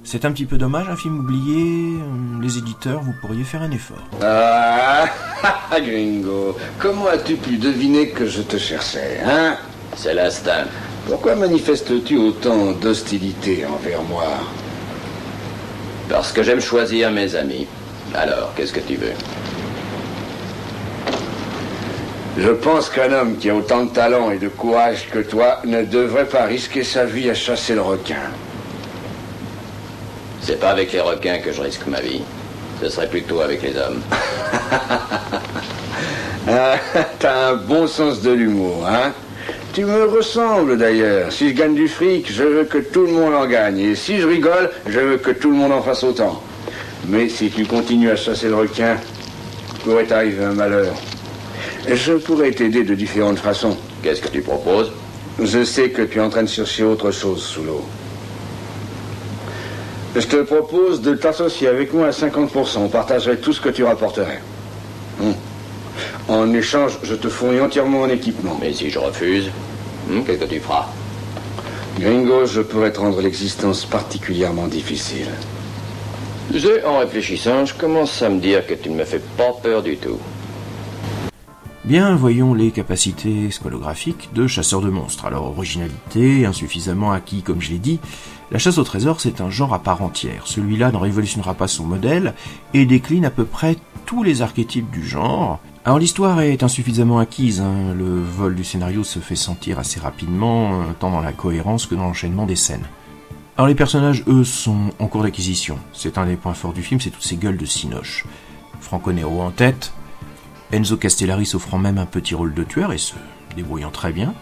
C'est 0.02 0.24
un 0.24 0.32
petit 0.32 0.44
peu 0.46 0.58
dommage, 0.58 0.88
un 0.88 0.96
film 0.96 1.20
oublié. 1.20 1.98
Les 2.40 2.58
éditeurs, 2.58 3.00
vous 3.00 3.14
pourriez 3.20 3.44
faire 3.44 3.62
un 3.62 3.70
effort. 3.70 4.02
Ah, 4.22 5.06
gringo, 5.80 6.56
comment 6.78 7.06
as-tu 7.06 7.36
pu 7.36 7.56
deviner 7.56 8.08
que 8.10 8.26
je 8.26 8.42
te 8.42 8.56
cherchais, 8.56 9.20
hein? 9.24 9.56
C'est 9.96 10.14
l'instinct. 10.14 10.64
Pourquoi 11.06 11.34
manifestes-tu 11.36 12.16
autant 12.16 12.72
d'hostilité 12.72 13.64
envers 13.66 14.02
moi? 14.02 14.24
Parce 16.08 16.32
que 16.32 16.42
j'aime 16.42 16.60
choisir 16.60 17.10
mes 17.10 17.34
amis. 17.34 17.66
Alors, 18.14 18.52
qu'est-ce 18.54 18.72
que 18.72 18.80
tu 18.80 18.96
veux? 18.96 19.12
Je 22.36 22.50
pense 22.50 22.90
qu'un 22.90 23.12
homme 23.12 23.36
qui 23.36 23.48
a 23.48 23.54
autant 23.54 23.84
de 23.84 23.90
talent 23.90 24.30
et 24.30 24.38
de 24.38 24.48
courage 24.48 25.08
que 25.10 25.20
toi 25.20 25.60
ne 25.64 25.82
devrait 25.84 26.26
pas 26.26 26.44
risquer 26.46 26.82
sa 26.82 27.04
vie 27.04 27.30
à 27.30 27.34
chasser 27.34 27.74
le 27.74 27.82
requin. 27.82 28.16
C'est 30.46 30.60
pas 30.60 30.70
avec 30.70 30.92
les 30.92 31.00
requins 31.00 31.38
que 31.38 31.52
je 31.52 31.62
risque 31.62 31.86
ma 31.86 32.02
vie. 32.02 32.20
Ce 32.82 32.90
serait 32.90 33.08
plutôt 33.08 33.40
avec 33.40 33.62
les 33.62 33.74
hommes. 33.78 34.02
ah, 36.48 36.76
T'as 37.18 37.48
un 37.48 37.54
bon 37.54 37.86
sens 37.86 38.20
de 38.20 38.30
l'humour, 38.30 38.86
hein 38.86 39.14
Tu 39.72 39.86
me 39.86 40.04
ressembles 40.04 40.76
d'ailleurs. 40.76 41.32
Si 41.32 41.48
je 41.48 41.54
gagne 41.54 41.74
du 41.74 41.88
fric, 41.88 42.30
je 42.30 42.42
veux 42.42 42.64
que 42.64 42.76
tout 42.76 43.06
le 43.06 43.12
monde 43.12 43.34
en 43.34 43.46
gagne. 43.46 43.78
Et 43.78 43.94
si 43.94 44.18
je 44.18 44.26
rigole, 44.26 44.70
je 44.86 45.00
veux 45.00 45.16
que 45.16 45.30
tout 45.30 45.50
le 45.50 45.56
monde 45.56 45.72
en 45.72 45.80
fasse 45.80 46.04
autant. 46.04 46.42
Mais 47.08 47.30
si 47.30 47.48
tu 47.48 47.64
continues 47.64 48.10
à 48.10 48.16
chasser 48.16 48.48
le 48.48 48.56
requin, 48.56 48.98
pourrait 49.82 50.04
t'arriver 50.04 50.44
un 50.44 50.52
malheur. 50.52 50.94
Je 51.88 52.12
pourrais 52.12 52.50
t'aider 52.50 52.82
de 52.84 52.94
différentes 52.94 53.38
façons. 53.38 53.78
Qu'est-ce 54.02 54.20
que 54.20 54.28
tu 54.28 54.42
proposes? 54.42 54.92
Je 55.42 55.64
sais 55.64 55.88
que 55.88 56.02
tu 56.02 56.18
es 56.18 56.20
en 56.20 56.28
train 56.28 56.42
de 56.42 56.48
chercher 56.48 56.84
autre 56.84 57.10
chose 57.10 57.42
sous 57.42 57.62
l'eau. 57.62 57.82
Je 60.14 60.26
te 60.26 60.36
propose 60.42 61.00
de 61.00 61.14
t'associer 61.14 61.66
avec 61.66 61.92
moi 61.92 62.06
à 62.06 62.10
50%. 62.10 62.78
On 62.78 62.88
partagerait 62.88 63.36
tout 63.36 63.52
ce 63.52 63.60
que 63.60 63.68
tu 63.68 63.82
rapporterais. 63.82 64.40
Hum. 65.20 65.34
En 66.28 66.52
échange, 66.52 66.98
je 67.02 67.14
te 67.14 67.28
fournis 67.28 67.60
entièrement 67.60 68.02
en 68.02 68.08
équipement. 68.08 68.56
Mais 68.60 68.72
si 68.72 68.90
je 68.90 68.98
refuse, 68.98 69.50
hum, 70.10 70.24
qu'est-ce 70.24 70.38
que 70.38 70.44
tu 70.44 70.60
feras? 70.60 70.86
Gringo, 71.98 72.46
je 72.46 72.60
pourrais 72.60 72.92
te 72.92 73.00
rendre 73.00 73.20
l'existence 73.20 73.84
particulièrement 73.84 74.66
difficile. 74.66 75.30
Tu 76.52 76.60
sais, 76.60 76.84
en 76.84 76.98
réfléchissant, 76.98 77.64
je 77.64 77.74
commence 77.74 78.20
à 78.22 78.28
me 78.28 78.38
dire 78.38 78.66
que 78.66 78.74
tu 78.74 78.90
ne 78.90 78.96
me 78.96 79.04
fais 79.04 79.20
pas 79.36 79.52
peur 79.62 79.82
du 79.82 79.96
tout. 79.96 80.18
Bien, 81.84 82.14
voyons 82.14 82.54
les 82.54 82.70
capacités 82.70 83.50
scolographiques 83.50 84.30
de 84.32 84.46
chasseurs 84.46 84.80
de 84.80 84.88
monstres. 84.88 85.26
Alors, 85.26 85.44
originalité, 85.44 86.46
insuffisamment 86.46 87.12
acquis, 87.12 87.42
comme 87.42 87.60
je 87.60 87.72
l'ai 87.72 87.78
dit, 87.78 88.00
la 88.50 88.58
chasse 88.58 88.78
au 88.78 88.84
trésor, 88.84 89.20
c'est 89.20 89.42
un 89.42 89.50
genre 89.50 89.74
à 89.74 89.82
part 89.82 90.00
entière. 90.00 90.46
Celui-là 90.46 90.92
ne 90.92 90.96
révolutionnera 90.96 91.52
pas 91.52 91.68
son 91.68 91.84
modèle 91.84 92.32
et 92.72 92.86
décline 92.86 93.26
à 93.26 93.30
peu 93.30 93.44
près 93.44 93.76
tous 94.06 94.22
les 94.22 94.40
archétypes 94.40 94.90
du 94.90 95.06
genre. 95.06 95.60
Alors 95.84 95.98
l'histoire 95.98 96.40
est 96.40 96.62
insuffisamment 96.62 97.18
acquise, 97.18 97.60
hein. 97.60 97.92
le 97.94 98.22
vol 98.22 98.54
du 98.54 98.64
scénario 98.64 99.04
se 99.04 99.18
fait 99.18 99.36
sentir 99.36 99.78
assez 99.78 100.00
rapidement, 100.00 100.80
euh, 100.80 100.84
tant 100.98 101.10
dans 101.10 101.20
la 101.20 101.32
cohérence 101.32 101.84
que 101.84 101.94
dans 101.94 102.04
l'enchaînement 102.04 102.46
des 102.46 102.56
scènes. 102.56 102.86
Alors 103.58 103.68
les 103.68 103.74
personnages, 103.74 104.24
eux, 104.26 104.44
sont 104.44 104.90
en 104.98 105.06
cours 105.06 105.22
d'acquisition. 105.22 105.78
C'est 105.92 106.16
un 106.16 106.24
des 106.24 106.36
points 106.36 106.54
forts 106.54 106.72
du 106.72 106.82
film, 106.82 106.98
c'est 106.98 107.10
toutes 107.10 107.22
ces 107.22 107.36
gueules 107.36 107.58
de 107.58 107.66
Sinoche. 107.66 108.24
Franco 108.80 109.12
Nero 109.12 109.42
en 109.42 109.50
tête, 109.50 109.92
Enzo 110.72 110.96
Castellari 110.96 111.46
s'offrant 111.46 111.78
même 111.78 111.98
un 111.98 112.06
petit 112.06 112.34
rôle 112.34 112.54
de 112.54 112.64
tueur 112.64 112.92
et 112.92 112.98
se 112.98 113.14
débrouillant 113.56 113.90
très 113.90 114.12
bien. 114.12 114.34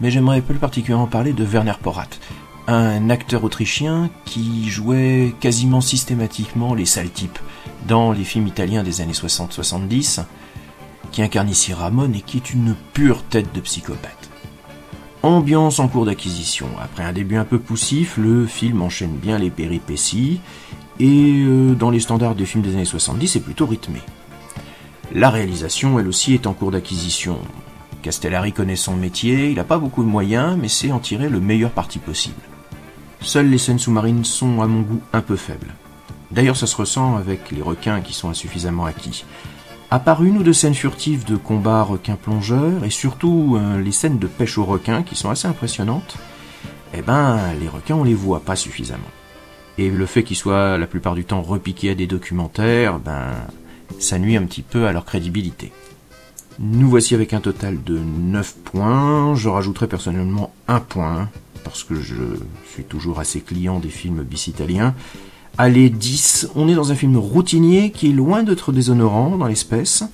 Mais 0.00 0.10
j'aimerais 0.10 0.40
plus 0.40 0.58
particulièrement 0.58 1.06
parler 1.06 1.32
de 1.32 1.44
Werner 1.44 1.74
Porat, 1.80 2.08
un 2.66 3.10
acteur 3.10 3.44
autrichien 3.44 4.10
qui 4.24 4.68
jouait 4.68 5.34
quasiment 5.40 5.80
systématiquement 5.80 6.74
les 6.74 6.86
sales 6.86 7.10
types 7.10 7.38
dans 7.86 8.12
les 8.12 8.24
films 8.24 8.46
italiens 8.46 8.82
des 8.82 9.00
années 9.00 9.12
60-70, 9.12 10.22
qui 11.12 11.22
incarne 11.22 11.48
ici 11.48 11.72
Ramon 11.72 12.12
et 12.14 12.20
qui 12.20 12.38
est 12.38 12.52
une 12.52 12.74
pure 12.92 13.22
tête 13.24 13.52
de 13.54 13.60
psychopathe. 13.60 14.30
Ambiance 15.22 15.80
en 15.80 15.88
cours 15.88 16.06
d'acquisition. 16.06 16.68
Après 16.82 17.02
un 17.02 17.12
début 17.12 17.36
un 17.36 17.44
peu 17.44 17.58
poussif, 17.58 18.16
le 18.16 18.46
film 18.46 18.80
enchaîne 18.80 19.16
bien 19.16 19.38
les 19.38 19.50
péripéties 19.50 20.40
et 20.98 21.44
euh, 21.46 21.74
dans 21.74 21.90
les 21.90 22.00
standards 22.00 22.34
des 22.34 22.46
films 22.46 22.62
des 22.62 22.74
années 22.74 22.84
70, 22.84 23.28
c'est 23.28 23.40
plutôt 23.40 23.66
rythmé. 23.66 24.00
La 25.12 25.30
réalisation, 25.30 25.98
elle 25.98 26.06
aussi, 26.06 26.34
est 26.34 26.46
en 26.46 26.52
cours 26.52 26.70
d'acquisition. 26.70 27.38
Castellari 28.02 28.52
connaît 28.52 28.76
son 28.76 28.96
métier, 28.96 29.50
il 29.50 29.56
n'a 29.56 29.64
pas 29.64 29.78
beaucoup 29.78 30.04
de 30.04 30.08
moyens, 30.08 30.56
mais 30.60 30.68
sait 30.68 30.92
en 30.92 31.00
tirer 31.00 31.28
le 31.28 31.40
meilleur 31.40 31.70
parti 31.70 31.98
possible. 31.98 32.40
Seules 33.20 33.50
les 33.50 33.58
scènes 33.58 33.80
sous-marines 33.80 34.24
sont, 34.24 34.62
à 34.62 34.66
mon 34.66 34.82
goût, 34.82 35.00
un 35.12 35.20
peu 35.20 35.36
faibles. 35.36 35.74
D'ailleurs, 36.30 36.56
ça 36.56 36.68
se 36.68 36.76
ressent 36.76 37.16
avec 37.16 37.50
les 37.50 37.60
requins 37.60 38.00
qui 38.00 38.14
sont 38.14 38.30
insuffisamment 38.30 38.86
acquis. 38.86 39.24
À 39.90 39.98
part 39.98 40.22
une 40.22 40.38
ou 40.38 40.42
deux 40.44 40.52
scènes 40.52 40.74
furtives 40.74 41.24
de 41.24 41.34
combat 41.34 41.82
requin-plongeur, 41.82 42.84
et 42.84 42.90
surtout 42.90 43.58
euh, 43.58 43.82
les 43.82 43.92
scènes 43.92 44.20
de 44.20 44.28
pêche 44.28 44.56
aux 44.58 44.64
requins 44.64 45.02
qui 45.02 45.16
sont 45.16 45.28
assez 45.28 45.48
impressionnantes, 45.48 46.16
eh 46.94 47.02
ben, 47.02 47.38
les 47.60 47.68
requins, 47.68 47.96
on 47.96 48.04
les 48.04 48.14
voit 48.14 48.40
pas 48.40 48.56
suffisamment. 48.56 49.02
Et 49.76 49.90
le 49.90 50.06
fait 50.06 50.22
qu'ils 50.22 50.36
soient 50.36 50.78
la 50.78 50.86
plupart 50.86 51.14
du 51.14 51.24
temps 51.24 51.42
repiqués 51.42 51.90
à 51.90 51.94
des 51.94 52.06
documentaires, 52.06 53.00
ben, 53.00 53.32
ça 53.98 54.18
nuit 54.18 54.36
un 54.36 54.44
petit 54.44 54.62
peu 54.62 54.86
à 54.86 54.92
leur 54.92 55.04
crédibilité. 55.04 55.72
Nous 56.58 56.88
voici 56.88 57.14
avec 57.14 57.32
un 57.32 57.40
total 57.40 57.82
de 57.82 57.98
9 57.98 58.54
points. 58.64 59.34
Je 59.34 59.48
rajouterai 59.48 59.88
personnellement 59.88 60.52
un 60.68 60.80
point, 60.80 61.28
parce 61.64 61.84
que 61.84 61.94
je 61.94 62.16
suis 62.72 62.84
toujours 62.84 63.18
assez 63.18 63.40
client 63.40 63.78
des 63.78 63.88
films 63.88 64.22
bis 64.22 64.46
italiens. 64.46 64.94
Allez, 65.58 65.90
10, 65.90 66.50
on 66.54 66.68
est 66.68 66.74
dans 66.74 66.92
un 66.92 66.94
film 66.94 67.16
routinier 67.16 67.90
qui 67.90 68.10
est 68.10 68.12
loin 68.12 68.42
d'être 68.42 68.72
déshonorant 68.72 69.36
dans 69.36 69.46
l'espèce. 69.46 70.04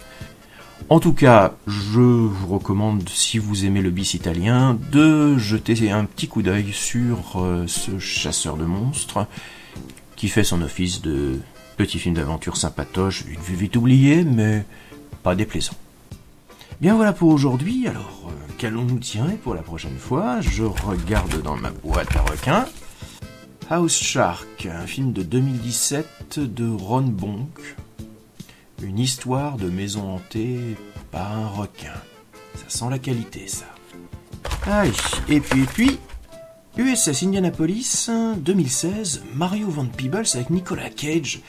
En 0.89 1.01
tout 1.01 1.15
cas, 1.15 1.55
je 1.67 2.01
vous 2.01 2.47
recommande, 2.47 3.09
si 3.09 3.39
vous 3.39 3.65
aimez 3.65 3.83
le 3.83 3.91
bis 3.91 4.15
italien, 4.15 4.79
de 4.93 5.37
jeter 5.37 5.91
un 5.91 6.05
petit 6.05 6.29
coup 6.29 6.43
d'œil 6.43 6.73
sur 6.73 7.43
euh, 7.43 7.65
ce 7.67 7.99
chasseur 7.99 8.57
de 8.57 8.65
monstres 8.65 9.27
qui 10.15 10.29
fait 10.29 10.45
son 10.45 10.63
office 10.63 11.03
de 11.03 11.41
Petit 11.77 11.99
film 11.99 12.15
d'aventure 12.15 12.57
sympatoche, 12.57 13.25
une 13.29 13.41
vue 13.41 13.55
vite 13.55 13.77
oubliée, 13.77 14.25
mais 14.25 14.65
pas 15.23 15.35
déplaisant. 15.35 15.75
Bien 16.81 16.95
voilà 16.95 17.13
pour 17.13 17.31
aujourd'hui, 17.31 17.87
alors 17.87 18.29
euh, 18.29 18.53
qu'allons-nous 18.57 18.99
tirer 18.99 19.35
pour 19.35 19.55
la 19.55 19.63
prochaine 19.63 19.99
fois? 19.99 20.41
Je 20.41 20.65
regarde 20.65 21.43
dans 21.43 21.57
ma 21.57 21.71
boîte 21.71 22.17
à 22.17 22.23
requins. 22.23 22.67
House 23.69 23.97
Shark, 23.97 24.67
un 24.67 24.87
film 24.87 25.13
de 25.13 25.23
2017 25.23 26.39
de 26.39 26.71
Ron 26.71 27.03
Bonk. 27.03 27.77
Une 28.83 28.99
histoire 28.99 29.57
de 29.57 29.69
maison 29.69 30.15
hantée 30.15 30.77
par 31.11 31.33
un 31.33 31.49
requin. 31.49 31.95
Ça 32.55 32.65
sent 32.69 32.91
la 32.91 32.99
qualité, 32.99 33.49
ça. 33.49 33.67
Allez, 34.67 34.93
et 35.29 35.41
puis, 35.41 35.63
et 35.63 35.67
puis, 35.67 35.99
USS 36.79 37.23
Indianapolis 37.23 38.11
2016, 38.37 39.23
Mario 39.35 39.71
Van 39.71 39.87
Peebles 39.87 40.27
avec 40.35 40.51
Nicolas 40.51 40.91
Cage, 40.91 41.41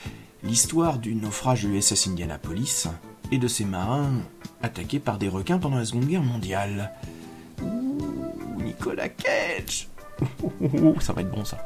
l'histoire 0.42 0.98
du 0.98 1.14
naufrage 1.14 1.64
de 1.64 1.68
l'USS 1.68 2.06
Indianapolis 2.06 2.86
et 3.30 3.36
de 3.36 3.46
ses 3.46 3.66
marins 3.66 4.22
attaqués 4.62 4.98
par 4.98 5.18
des 5.18 5.28
requins 5.28 5.58
pendant 5.58 5.76
la 5.76 5.84
Seconde 5.84 6.06
Guerre 6.06 6.22
mondiale. 6.22 6.92
Ouh, 7.62 8.62
Nicolas 8.64 9.10
Cage 9.10 9.88
Ça 11.00 11.12
va 11.12 11.20
être 11.20 11.30
bon 11.30 11.44
ça. 11.44 11.58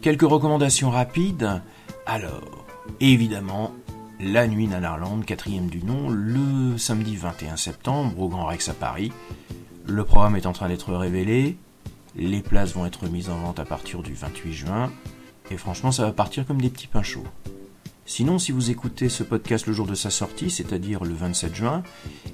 Quelques 0.00 0.22
recommandations 0.22 0.88
rapides. 0.88 1.60
Alors, 2.06 2.64
évidemment, 3.00 3.74
La 4.18 4.48
Nuit 4.48 4.66
Nanarland, 4.66 5.20
quatrième 5.26 5.68
du 5.68 5.84
nom, 5.84 6.08
le 6.08 6.78
samedi 6.78 7.16
21 7.16 7.58
septembre 7.58 8.18
au 8.18 8.30
Grand 8.30 8.46
Rex 8.46 8.70
à 8.70 8.74
Paris. 8.74 9.12
Le 9.86 10.04
programme 10.04 10.36
est 10.36 10.46
en 10.46 10.52
train 10.52 10.68
d'être 10.68 10.94
révélé. 10.94 11.58
Les 12.16 12.42
places 12.42 12.74
vont 12.74 12.86
être 12.86 13.08
mises 13.08 13.30
en 13.30 13.38
vente 13.38 13.60
à 13.60 13.64
partir 13.64 14.02
du 14.02 14.14
28 14.14 14.52
juin. 14.52 14.92
Et 15.50 15.56
franchement, 15.56 15.92
ça 15.92 16.04
va 16.04 16.12
partir 16.12 16.46
comme 16.46 16.60
des 16.60 16.70
petits 16.70 16.86
pains 16.86 17.02
chauds. 17.02 17.26
Sinon, 18.06 18.40
si 18.40 18.50
vous 18.50 18.70
écoutez 18.70 19.08
ce 19.08 19.22
podcast 19.22 19.66
le 19.66 19.72
jour 19.72 19.86
de 19.86 19.94
sa 19.94 20.10
sortie, 20.10 20.50
c'est-à-dire 20.50 21.04
le 21.04 21.14
27 21.14 21.54
juin, 21.54 21.82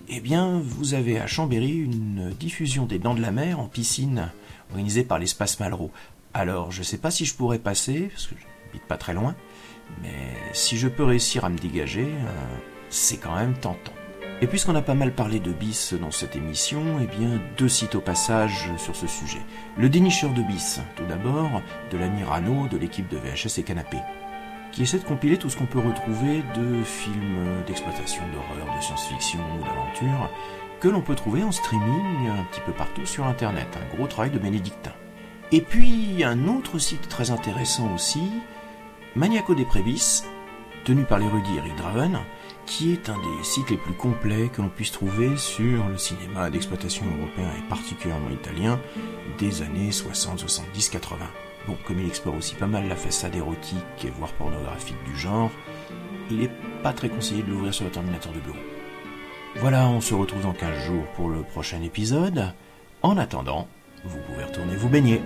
eh 0.09 0.21
bien, 0.21 0.59
vous 0.65 0.95
avez 0.95 1.21
à 1.21 1.27
Chambéry 1.27 1.73
une 1.73 2.31
diffusion 2.31 2.87
des 2.87 2.99
Dents 2.99 3.15
de 3.15 3.21
la 3.21 3.31
Mer 3.31 3.61
en 3.61 3.69
piscine 3.69 4.31
organisée 4.71 5.05
par 5.05 5.19
l'espace 5.19 5.61
Malraux. 5.61 5.91
Alors, 6.33 6.73
je 6.73 6.79
ne 6.79 6.85
sais 6.85 6.99
pas 6.99 7.11
si 7.11 7.27
je 7.27 7.35
pourrais 7.35 7.59
passer, 7.59 8.09
parce 8.11 8.27
que 8.27 8.35
je 8.37 8.67
n'habite 8.67 8.89
pas 8.89 8.97
très 8.97 9.13
loin, 9.13 9.35
mais 10.03 10.35
si 10.55 10.79
je 10.79 10.89
peux 10.89 11.05
réussir 11.05 11.45
à 11.45 11.51
me 11.51 11.59
dégager, 11.59 12.07
euh, 12.07 12.57
c'est 12.89 13.19
quand 13.19 13.37
même 13.37 13.55
tentant. 13.55 13.96
Et 14.43 14.47
puisqu'on 14.47 14.75
a 14.75 14.83
pas 14.83 14.95
mal 14.95 15.13
parlé 15.13 15.41
de 15.41 15.51
bis 15.51 15.95
dans 15.95 16.11
cette 16.11 16.37
émission, 16.37 16.83
eh 17.01 17.07
bien, 17.07 17.41
deux 17.57 17.71
sites 17.71 17.95
au 17.95 18.03
passage 18.03 18.71
sur 18.77 18.95
ce 18.95 19.07
sujet. 19.07 19.41
Le 19.79 19.89
dénicheur 19.89 20.31
de 20.35 20.43
bis, 20.43 20.81
tout 20.95 21.07
d'abord, 21.07 21.63
de 21.91 21.97
l'ami 21.97 22.23
Rano 22.23 22.69
de 22.69 22.77
l'équipe 22.77 23.09
de 23.09 23.17
VHS 23.17 23.59
et 23.59 23.63
Canapé, 23.63 23.97
qui 24.73 24.83
essaie 24.83 24.99
de 24.99 25.05
compiler 25.05 25.39
tout 25.39 25.49
ce 25.49 25.57
qu'on 25.57 25.65
peut 25.65 25.79
retrouver 25.79 26.43
de 26.55 26.83
films 26.83 27.63
d'exploitation, 27.67 28.25
d'horreur, 28.35 28.77
de 28.77 28.83
science-fiction 28.83 29.41
ou 29.41 29.65
d'aventure, 29.65 30.31
que 30.81 30.89
l'on 30.89 31.01
peut 31.01 31.15
trouver 31.15 31.43
en 31.43 31.51
streaming 31.51 32.29
un 32.29 32.45
petit 32.53 32.61
peu 32.61 32.73
partout 32.73 33.07
sur 33.07 33.25
Internet. 33.25 33.69
Un 33.75 33.97
gros 33.97 34.07
travail 34.07 34.33
de 34.33 34.39
bénédictin. 34.39 34.93
Et 35.51 35.63
puis, 35.63 36.23
un 36.25 36.47
autre 36.47 36.79
site 36.79 37.09
très 37.09 37.31
intéressant 37.31 37.91
aussi, 37.95 38.31
Maniaco 39.15 39.55
des 39.55 39.65
Prévis, 39.65 40.25
tenu 40.85 41.05
par 41.05 41.21
l'érudit 41.21 41.57
Eric 41.57 41.75
Draven, 41.77 42.19
qui 42.67 42.93
est 42.93 43.09
un 43.09 43.17
des 43.17 43.45
sites 43.45 43.71
les 43.71 43.77
plus 43.77 43.95
complets 43.95 44.49
que 44.49 44.61
l'on 44.61 44.69
puisse 44.69 44.91
trouver 44.91 45.37
sur 45.37 45.89
le 45.89 45.97
cinéma 45.97 46.51
d'exploitation 46.51 47.05
européen 47.19 47.49
et 47.59 47.69
particulièrement 47.69 48.31
italien 48.31 48.81
des 49.39 49.63
années 49.63 49.93
60, 49.93 50.41
70, 50.41 50.89
80. 50.91 51.27
Bon, 51.67 51.77
comme 51.87 52.01
il 52.01 52.07
explore 52.07 52.37
aussi 52.37 52.55
pas 52.55 52.67
mal 52.67 52.89
la 52.89 52.97
façade 52.97 53.35
érotique, 53.35 54.07
voire 54.19 54.33
pornographique 54.33 55.03
du 55.05 55.17
genre, 55.17 55.51
il 56.31 56.39
n'est 56.39 56.51
pas 56.83 56.93
très 56.93 57.09
conseillé 57.09 57.43
de 57.43 57.51
l'ouvrir 57.51 57.73
sur 57.73 57.85
votre 57.85 57.99
ordinateur 57.99 58.33
de 58.33 58.41
bureau. 58.41 58.59
Voilà, 59.57 59.89
on 59.89 60.01
se 60.01 60.15
retrouve 60.15 60.43
dans 60.43 60.53
15 60.53 60.85
jours 60.85 61.07
pour 61.15 61.29
le 61.29 61.43
prochain 61.43 61.81
épisode. 61.83 62.53
En 63.03 63.17
attendant, 63.17 63.69
vous 64.05 64.19
pouvez 64.27 64.45
retourner 64.45 64.77
vous 64.77 64.89
baigner. 64.89 65.23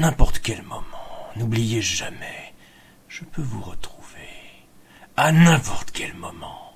N'importe 0.00 0.38
quel 0.38 0.62
moment, 0.62 1.30
n'oubliez 1.36 1.82
jamais, 1.82 2.54
je 3.06 3.22
peux 3.22 3.42
vous 3.42 3.60
retrouver. 3.60 4.30
À 5.16 5.30
n'importe 5.30 5.90
quel 5.90 6.14
moment. 6.14 6.74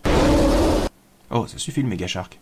Oh, 1.30 1.46
ça 1.46 1.56
suffit 1.56 1.80
le 1.80 1.88
méga 1.88 2.06
shark. 2.06 2.38